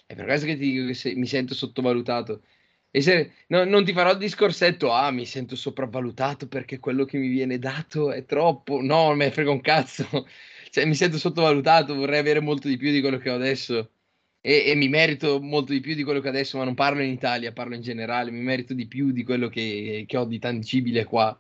È 0.06 0.14
per 0.14 0.26
questo 0.26 0.46
che 0.46 0.58
ti 0.58 0.72
dico 0.72 0.88
che 0.88 0.94
se, 0.94 1.16
mi 1.16 1.26
sento 1.26 1.54
sottovalutato. 1.56 2.44
E 2.92 3.02
se, 3.02 3.32
no, 3.48 3.64
non 3.64 3.86
ti 3.86 3.94
farò 3.94 4.12
il 4.12 4.18
discorsetto, 4.18 4.92
ah, 4.92 5.10
mi 5.12 5.26
sento 5.26 5.56
sopravvalutato 5.56 6.50
perché 6.50 6.80
quello 6.80 7.06
che 7.06 7.18
mi 7.18 7.30
viene 7.30 7.60
dato 7.60 8.12
è 8.12 8.26
troppo. 8.26 8.82
No, 8.82 9.06
non 9.08 9.16
me 9.18 9.26
ne 9.28 9.32
frega 9.32 9.50
un 9.52 9.62
cazzo. 9.62 10.06
Cioè, 10.70 10.84
mi 10.86 10.96
sento 10.96 11.18
sottovalutato, 11.18 11.96
vorrei 11.96 12.20
avere 12.20 12.42
molto 12.42 12.68
di 12.68 12.76
più 12.76 12.92
di 12.92 13.00
quello 13.00 13.18
che 13.18 13.30
ho 13.30 13.36
adesso. 13.36 13.92
E, 14.42 14.66
e, 14.68 14.76
mi 14.76 14.90
merito 14.90 15.40
molto 15.40 15.72
di 15.72 15.80
più 15.80 15.96
di 15.96 16.04
quello 16.04 16.20
che 16.20 16.28
adesso, 16.28 16.58
ma 16.58 16.66
non 16.66 16.76
parlo 16.76 17.02
in 17.02 17.10
Italia, 17.10 17.54
parlo 17.54 17.74
in 17.76 17.82
generale. 17.82 18.32
Mi 18.32 18.42
merito 18.42 18.74
di 18.74 18.86
più 18.86 19.12
di 19.12 19.24
quello 19.24 19.48
che, 19.48 20.04
che 20.06 20.18
ho 20.18 20.26
di 20.26 20.40
tangibile 20.40 21.06
qua. 21.06 21.40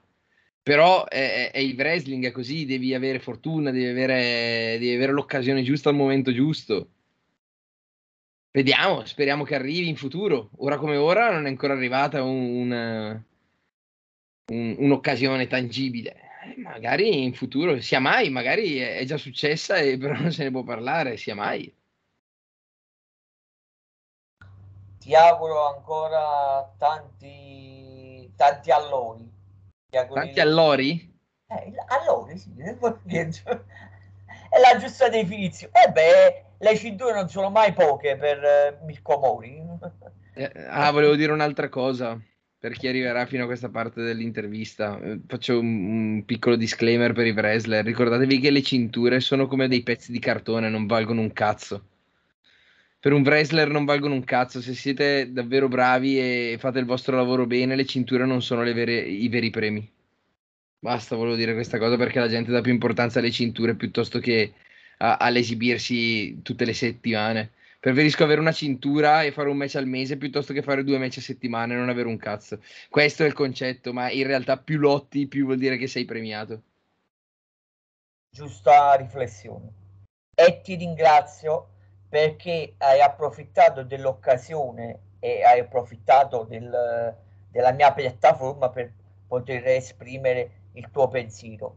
Però 0.67 1.05
è, 1.05 1.51
è, 1.51 1.59
il 1.59 1.77
wrestling, 1.77 2.25
è 2.25 2.31
così, 2.31 2.65
devi 2.65 2.93
avere 2.93 3.19
fortuna, 3.19 3.71
devi 3.71 3.87
avere, 3.87 4.71
devi 4.77 4.93
avere 4.93 5.13
l'occasione 5.13 5.63
giusta 5.63 5.87
al 5.87 5.95
momento 5.95 6.33
giusto. 6.33 6.89
Vediamo, 8.51 9.05
speriamo 9.05 9.45
che 9.45 9.55
arrivi 9.55 9.87
in 9.87 9.95
futuro. 9.95 10.49
Ora 10.57 10.75
come 10.75 10.97
ora 10.97 11.31
non 11.31 11.45
è 11.45 11.47
ancora 11.47 11.71
arrivata 11.71 12.21
un, 12.21 12.69
un, 14.51 14.75
un'occasione 14.77 15.47
tangibile. 15.47 16.17
Magari 16.57 17.23
in 17.23 17.33
futuro, 17.33 17.79
sia 17.79 18.01
mai, 18.01 18.29
magari 18.29 18.75
è 18.75 19.05
già 19.05 19.15
successa 19.15 19.77
e 19.77 19.97
però 19.97 20.19
non 20.19 20.33
se 20.33 20.43
ne 20.43 20.51
può 20.51 20.63
parlare, 20.63 21.15
sia 21.15 21.33
mai. 21.33 21.73
Ti 24.99 25.15
auguro 25.15 25.75
ancora 25.75 26.69
tanti, 26.77 28.29
tanti 28.35 28.69
allori. 28.71 29.35
Tanti 29.89 30.39
allori? 30.39 31.15
Eh, 31.47 31.73
allori, 31.87 32.37
sì. 32.37 32.51
È 34.49 34.59
la 34.59 34.79
giusta 34.79 35.09
definizione. 35.09 35.73
E 35.73 35.87
eh 35.87 35.91
beh, 35.91 36.45
le 36.59 36.77
cinture 36.77 37.13
non 37.13 37.29
sono 37.29 37.49
mai 37.49 37.73
poche 37.73 38.17
per 38.17 38.43
eh, 38.43 38.77
Mirko 38.83 39.17
Mori. 39.17 39.63
Eh, 40.33 40.51
ah, 40.69 40.91
volevo 40.91 41.15
dire 41.15 41.31
un'altra 41.31 41.69
cosa. 41.69 42.19
per 42.59 42.73
chi 42.73 42.87
arriverà 42.87 43.25
fino 43.25 43.43
a 43.43 43.45
questa 43.45 43.69
parte 43.69 44.01
dell'intervista, 44.01 44.99
eh, 44.99 45.21
faccio 45.25 45.59
un, 45.59 45.85
un, 45.85 46.25
piccolo 46.25 46.55
disclaimer 46.55 47.13
per 47.13 47.27
i 47.27 47.31
wrestler. 47.31 47.85
Ricordatevi 47.85 48.39
che 48.39 48.51
le 48.51 48.61
cinture 48.61 49.19
sono 49.19 49.47
come 49.47 49.67
dei 49.67 49.83
pezzi 49.83 50.11
di 50.11 50.19
cartone, 50.19 50.69
non 50.69 50.85
valgono 50.85 51.21
un 51.21 51.31
cazzo. 51.31 51.83
Per 53.07 53.15
un 53.15 53.21
wrestler 53.21 53.69
non 53.69 53.85
valgono 53.85 54.15
un 54.15 54.25
cazzo. 54.25 54.59
Se 54.59 54.73
siete 54.73 55.31
davvero 55.31 55.69
bravi 55.69 56.19
e 56.19 56.57
fate 56.59 56.79
il 56.79 56.85
vostro 56.85 57.15
lavoro 57.15 57.45
bene, 57.45 57.77
le 57.77 57.85
cinture 57.85 58.25
non 58.25 58.41
sono 58.41 58.63
vere, 58.63 58.99
i 58.99 59.29
veri 59.29 59.49
premi. 59.49 59.89
Basta, 60.77 61.15
volevo 61.15 61.37
dire 61.37 61.53
questa 61.53 61.77
cosa 61.77 61.95
perché 61.95 62.19
la 62.19 62.27
gente 62.27 62.51
dà 62.51 62.59
più 62.59 62.73
importanza 62.73 63.19
alle 63.19 63.31
cinture 63.31 63.75
piuttosto 63.75 64.19
che 64.19 64.51
a, 64.97 65.15
all'esibirsi 65.15 66.41
tutte 66.41 66.65
le 66.65 66.73
settimane. 66.73 67.53
Preferisco 67.79 68.25
avere 68.25 68.41
una 68.41 68.51
cintura 68.51 69.23
e 69.23 69.31
fare 69.31 69.47
un 69.47 69.55
match 69.55 69.75
al 69.75 69.87
mese 69.87 70.17
piuttosto 70.17 70.51
che 70.51 70.61
fare 70.61 70.83
due 70.83 70.97
match 70.97 71.19
a 71.19 71.21
settimana 71.21 71.75
e 71.75 71.77
non 71.77 71.87
avere 71.87 72.09
un 72.09 72.17
cazzo. 72.17 72.61
Questo 72.89 73.23
è 73.23 73.25
il 73.25 73.31
concetto, 73.31 73.93
ma 73.93 74.11
in 74.11 74.27
realtà 74.27 74.57
più 74.57 74.79
lotti, 74.79 75.27
più 75.27 75.45
vuol 75.45 75.59
dire 75.59 75.77
che 75.77 75.87
sei 75.87 76.03
premiato. 76.03 76.61
Giusta 78.31 78.95
riflessione. 78.95 79.71
E 80.35 80.59
ti 80.61 80.75
ringrazio 80.75 81.69
perché 82.09 82.73
hai 82.77 83.01
approfittato 83.01 83.83
dell'occasione 83.83 84.99
e 85.19 85.43
hai 85.43 85.59
approfittato 85.59 86.45
del, 86.47 87.15
della 87.49 87.71
mia 87.71 87.91
piattaforma 87.93 88.69
per 88.69 88.91
poter 89.27 89.67
esprimere 89.67 90.51
il 90.73 90.89
tuo 90.91 91.07
pensiero. 91.07 91.75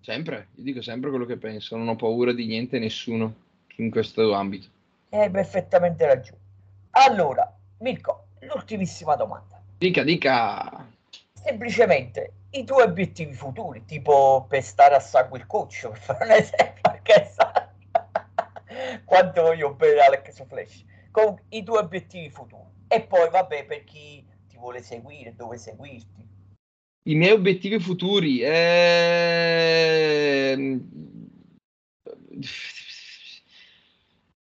Sempre, 0.00 0.48
io 0.54 0.64
dico 0.64 0.82
sempre 0.82 1.10
quello 1.10 1.26
che 1.26 1.36
penso, 1.36 1.76
non 1.76 1.88
ho 1.88 1.96
paura 1.96 2.32
di 2.32 2.46
niente 2.46 2.76
e 2.76 2.80
nessuno 2.80 3.34
in 3.76 3.90
questo 3.90 4.32
ambito. 4.32 4.66
Hai 5.10 5.30
perfettamente 5.30 6.06
ragione. 6.06 6.38
Allora, 6.92 7.52
Mirko, 7.78 8.26
l'ultimissima 8.40 9.14
domanda. 9.14 9.60
Dica, 9.78 10.02
dica. 10.02 10.86
Semplicemente 11.32 12.32
i 12.50 12.64
tuoi 12.64 12.82
obiettivi 12.82 13.32
futuri, 13.32 13.84
tipo 13.84 14.46
per 14.48 14.62
stare 14.62 14.94
a 14.94 15.00
sangue 15.00 15.38
il 15.38 15.46
coach, 15.46 15.88
per 15.88 15.98
fare 15.98 16.24
un 16.24 16.30
esempio, 16.32 16.79
quanto 19.10 19.42
voglio 19.42 19.74
bene 19.74 19.98
Alex 20.02 20.46
Flash. 20.46 20.84
Comunque, 21.10 21.44
i 21.48 21.64
tuoi 21.64 21.82
obiettivi 21.82 22.30
futuri. 22.30 22.70
E 22.86 23.02
poi, 23.02 23.28
vabbè, 23.28 23.66
per 23.66 23.82
chi 23.82 24.24
ti 24.46 24.56
vuole 24.56 24.80
seguire, 24.82 25.34
dove 25.34 25.58
seguirti. 25.58 26.28
I 27.02 27.14
miei 27.16 27.32
obiettivi 27.32 27.80
futuri. 27.80 28.40
Eh... 28.40 29.32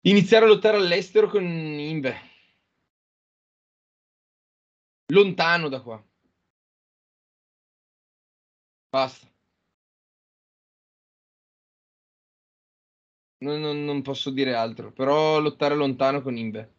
Iniziare 0.01 0.45
a 0.47 0.49
lottare 0.49 0.79
all'estero 0.79 1.29
con 1.29 1.45
Inve. 1.45 2.17
Lontano 5.13 5.69
da 5.69 5.81
qua. 5.81 6.05
Basta. 8.89 9.29
Non, 13.47 13.61
non, 13.61 13.85
non 13.85 14.03
posso 14.03 14.31
dire 14.31 14.55
altro, 14.55 14.91
però 14.91 15.39
lottare 15.39 15.77
lontano 15.77 16.21
con 16.21 16.37
Inve. 16.37 16.73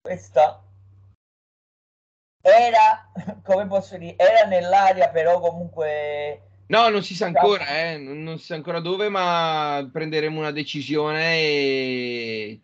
Questa 0.00 0.62
era, 2.40 3.10
come 3.42 3.66
posso 3.66 3.98
dire, 3.98 4.14
era 4.16 4.46
nell'aria, 4.46 5.10
però 5.10 5.40
comunque... 5.40 6.42
No, 6.68 6.88
non 6.88 7.02
si 7.02 7.16
sa 7.16 7.26
ancora, 7.26 7.66
eh, 7.66 7.96
non, 7.96 8.38
si 8.38 8.46
sa 8.46 8.54
ancora 8.54 8.78
dove, 8.78 9.08
ma 9.08 9.88
prenderemo 9.92 10.38
una 10.38 10.52
decisione 10.52 11.40
e 11.40 12.60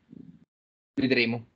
vedremo. 0.95 1.47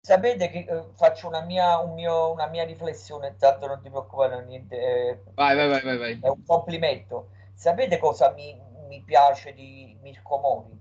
Sapete 0.00 0.48
che 0.48 0.66
eh, 0.66 0.84
faccio 0.96 1.28
una 1.28 1.42
mia, 1.42 1.78
un 1.78 1.92
mio, 1.92 2.32
una 2.32 2.46
mia 2.46 2.64
riflessione, 2.64 3.36
tanto 3.36 3.66
non 3.66 3.82
ti 3.82 3.90
preoccupare, 3.90 4.42
niente. 4.46 4.76
Eh, 4.76 5.18
vai, 5.34 5.54
vai, 5.54 5.82
vai, 5.82 5.98
vai, 5.98 6.18
È 6.22 6.28
un 6.28 6.42
complimento. 6.42 7.28
Sapete 7.54 7.98
cosa 7.98 8.30
mi, 8.32 8.60
mi 8.88 9.00
piace 9.02 9.54
di 9.54 9.96
Mirko 10.02 10.38
Mori? 10.38 10.78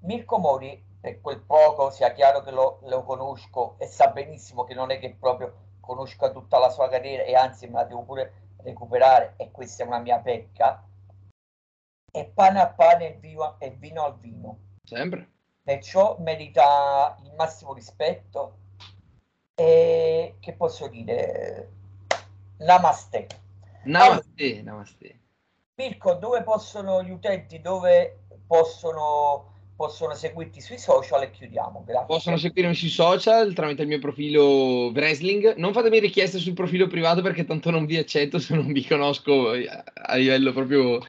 Mirko 0.00 0.38
Mori, 0.38 0.82
per 1.00 1.20
quel 1.20 1.40
poco 1.40 1.90
sia 1.90 2.12
chiaro 2.12 2.42
che 2.42 2.50
lo, 2.50 2.80
lo, 2.84 3.02
conosco 3.04 3.76
e 3.78 3.86
sa 3.86 4.08
benissimo 4.08 4.64
che 4.64 4.74
non 4.74 4.90
è 4.90 4.98
che 4.98 5.16
proprio 5.18 5.68
conosca 5.80 6.30
tutta 6.30 6.58
la 6.58 6.68
sua 6.68 6.88
carriera 6.88 7.24
e 7.24 7.34
anzi 7.34 7.66
me 7.66 7.74
la 7.74 7.84
devo 7.84 8.02
pure 8.02 8.32
recuperare 8.58 9.34
e 9.38 9.50
questa 9.50 9.82
è 9.82 9.86
una 9.86 9.98
mia 9.98 10.18
pecca, 10.18 10.84
è 12.12 12.26
pane 12.26 12.60
a 12.60 12.68
pane 12.68 13.14
e 13.14 13.18
vino, 13.18 13.58
e 13.58 13.70
vino 13.70 14.04
al 14.04 14.18
vino. 14.18 14.58
Sempre. 14.84 15.28
Perciò 15.62 16.16
merita 16.18 17.16
il 17.24 17.32
massimo 17.34 17.72
rispetto 17.72 18.58
e 19.54 20.36
che 20.38 20.52
posso 20.52 20.86
dire? 20.88 21.72
Namaste. 22.58 23.26
Namaste, 23.84 24.44
allora, 24.44 24.62
namaste. 24.62 25.20
Mirko, 25.80 26.14
dove 26.14 26.42
possono 26.42 27.02
gli 27.02 27.10
utenti, 27.10 27.60
dove 27.60 28.18
possono 28.46 29.48
possono 29.80 30.14
seguirti 30.14 30.60
sui 30.60 30.76
social 30.76 31.22
e 31.22 31.30
chiudiamo. 31.30 31.84
Grazie. 31.86 32.04
Possono 32.06 32.36
seguirmi 32.36 32.74
sui 32.74 32.90
social 32.90 33.54
tramite 33.54 33.80
il 33.80 33.88
mio 33.88 33.98
profilo 33.98 34.90
wrestling. 34.90 35.54
Non 35.56 35.72
fatemi 35.72 36.00
richieste 36.00 36.36
sul 36.36 36.52
profilo 36.52 36.86
privato 36.86 37.22
perché 37.22 37.46
tanto 37.46 37.70
non 37.70 37.86
vi 37.86 37.96
accetto 37.96 38.38
se 38.38 38.54
non 38.54 38.70
vi 38.72 38.86
conosco 38.86 39.52
a 39.52 40.16
livello 40.16 40.52
proprio 40.52 41.00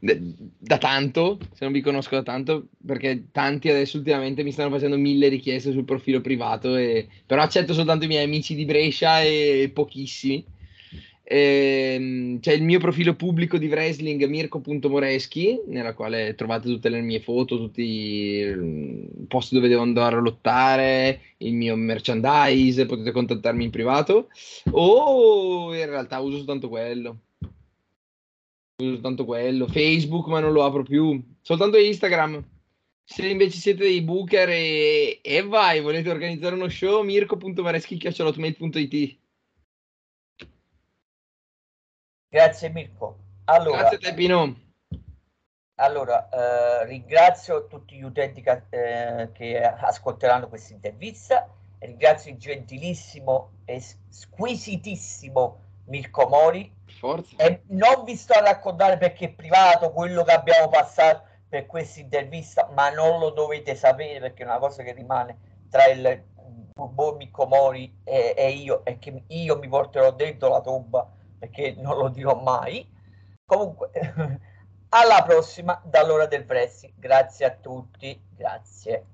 da 0.00 0.78
tanto, 0.78 1.38
se 1.52 1.62
non 1.62 1.72
vi 1.72 1.80
conosco 1.80 2.16
da 2.16 2.24
tanto, 2.24 2.66
perché 2.84 3.28
tanti 3.30 3.68
adesso 3.68 3.98
ultimamente 3.98 4.42
mi 4.42 4.50
stanno 4.50 4.70
facendo 4.70 4.96
mille 4.96 5.28
richieste 5.28 5.70
sul 5.70 5.84
profilo 5.84 6.20
privato, 6.20 6.74
e... 6.74 7.06
però 7.24 7.42
accetto 7.42 7.72
soltanto 7.72 8.04
i 8.04 8.08
miei 8.08 8.24
amici 8.24 8.56
di 8.56 8.64
Brescia 8.64 9.20
e 9.20 9.70
pochissimi 9.72 10.44
Ehm, 11.30 12.40
c'è 12.40 12.54
il 12.54 12.62
mio 12.62 12.78
profilo 12.78 13.14
pubblico 13.14 13.58
di 13.58 13.68
wrestling 13.68 14.24
mirko.moreschi 14.24 15.60
nella 15.66 15.92
quale 15.92 16.34
trovate 16.34 16.68
tutte 16.68 16.88
le 16.88 17.02
mie 17.02 17.20
foto 17.20 17.58
tutti 17.58 17.82
i 17.82 19.06
posti 19.28 19.54
dove 19.54 19.68
devo 19.68 19.82
andare 19.82 20.16
a 20.16 20.20
lottare 20.20 21.20
il 21.38 21.52
mio 21.52 21.76
merchandise 21.76 22.86
potete 22.86 23.10
contattarmi 23.10 23.62
in 23.62 23.70
privato. 23.70 24.28
O 24.70 25.74
in 25.74 25.84
realtà 25.84 26.18
uso 26.20 26.38
soltanto 26.38 26.70
quello. 26.70 27.18
Uso 28.80 28.92
soltanto 28.92 29.26
quello. 29.26 29.66
Facebook 29.66 30.28
ma 30.28 30.40
non 30.40 30.52
lo 30.52 30.64
apro 30.64 30.82
più. 30.82 31.22
Soltanto 31.42 31.76
Instagram. 31.76 32.42
Se 33.04 33.28
invece 33.28 33.58
siete 33.58 33.84
dei 33.84 34.00
booker 34.00 34.48
e, 34.48 35.20
e 35.22 35.42
vai 35.42 35.82
volete 35.82 36.08
organizzare 36.08 36.54
uno 36.54 36.70
show 36.70 37.04
mirko.moreschi.it 37.04 39.18
Grazie 42.30 42.68
Mirko. 42.68 43.16
Allora, 43.44 43.78
Grazie 43.78 43.98
te 43.98 44.14
Pino. 44.14 44.54
Allora, 45.76 46.28
eh, 46.28 46.86
ringrazio 46.86 47.66
tutti 47.66 47.96
gli 47.96 48.02
utenti 48.02 48.42
che, 48.42 48.62
eh, 48.68 49.32
che 49.32 49.62
ascolteranno 49.62 50.48
questa 50.48 50.74
intervista, 50.74 51.48
ringrazio 51.78 52.32
il 52.32 52.36
gentilissimo 52.36 53.52
e 53.64 53.80
squisitissimo 53.80 55.60
Mirko 55.86 56.28
Mori. 56.28 56.74
Forza. 56.98 57.36
E 57.36 57.62
non 57.68 58.04
vi 58.04 58.16
sto 58.16 58.34
a 58.34 58.40
raccontare 58.40 58.98
perché 58.98 59.26
è 59.26 59.32
privato 59.32 59.92
quello 59.92 60.24
che 60.24 60.32
abbiamo 60.32 60.68
passato 60.68 61.22
per 61.48 61.64
questa 61.66 62.00
intervista, 62.00 62.68
ma 62.74 62.90
non 62.90 63.20
lo 63.20 63.30
dovete 63.30 63.74
sapere 63.74 64.20
perché 64.20 64.42
è 64.42 64.46
una 64.46 64.58
cosa 64.58 64.82
che 64.82 64.92
rimane 64.92 65.62
tra 65.70 65.86
il 65.86 66.24
buon 66.74 67.16
Mirko 67.16 67.46
Mori 67.46 68.00
e, 68.04 68.34
e 68.36 68.50
io 68.50 68.84
e 68.84 68.98
che 68.98 69.22
io 69.28 69.58
mi 69.58 69.68
porterò 69.68 70.12
dentro 70.12 70.48
la 70.48 70.60
tomba 70.60 71.08
perché 71.38 71.74
non 71.78 71.96
lo 71.96 72.08
dirò 72.08 72.40
mai. 72.40 72.86
Comunque, 73.44 73.90
alla 74.90 75.22
prossima 75.22 75.80
dall'ora 75.84 76.26
del 76.26 76.44
Pressi. 76.44 76.92
Grazie 76.96 77.46
a 77.46 77.50
tutti, 77.50 78.20
grazie. 78.36 79.06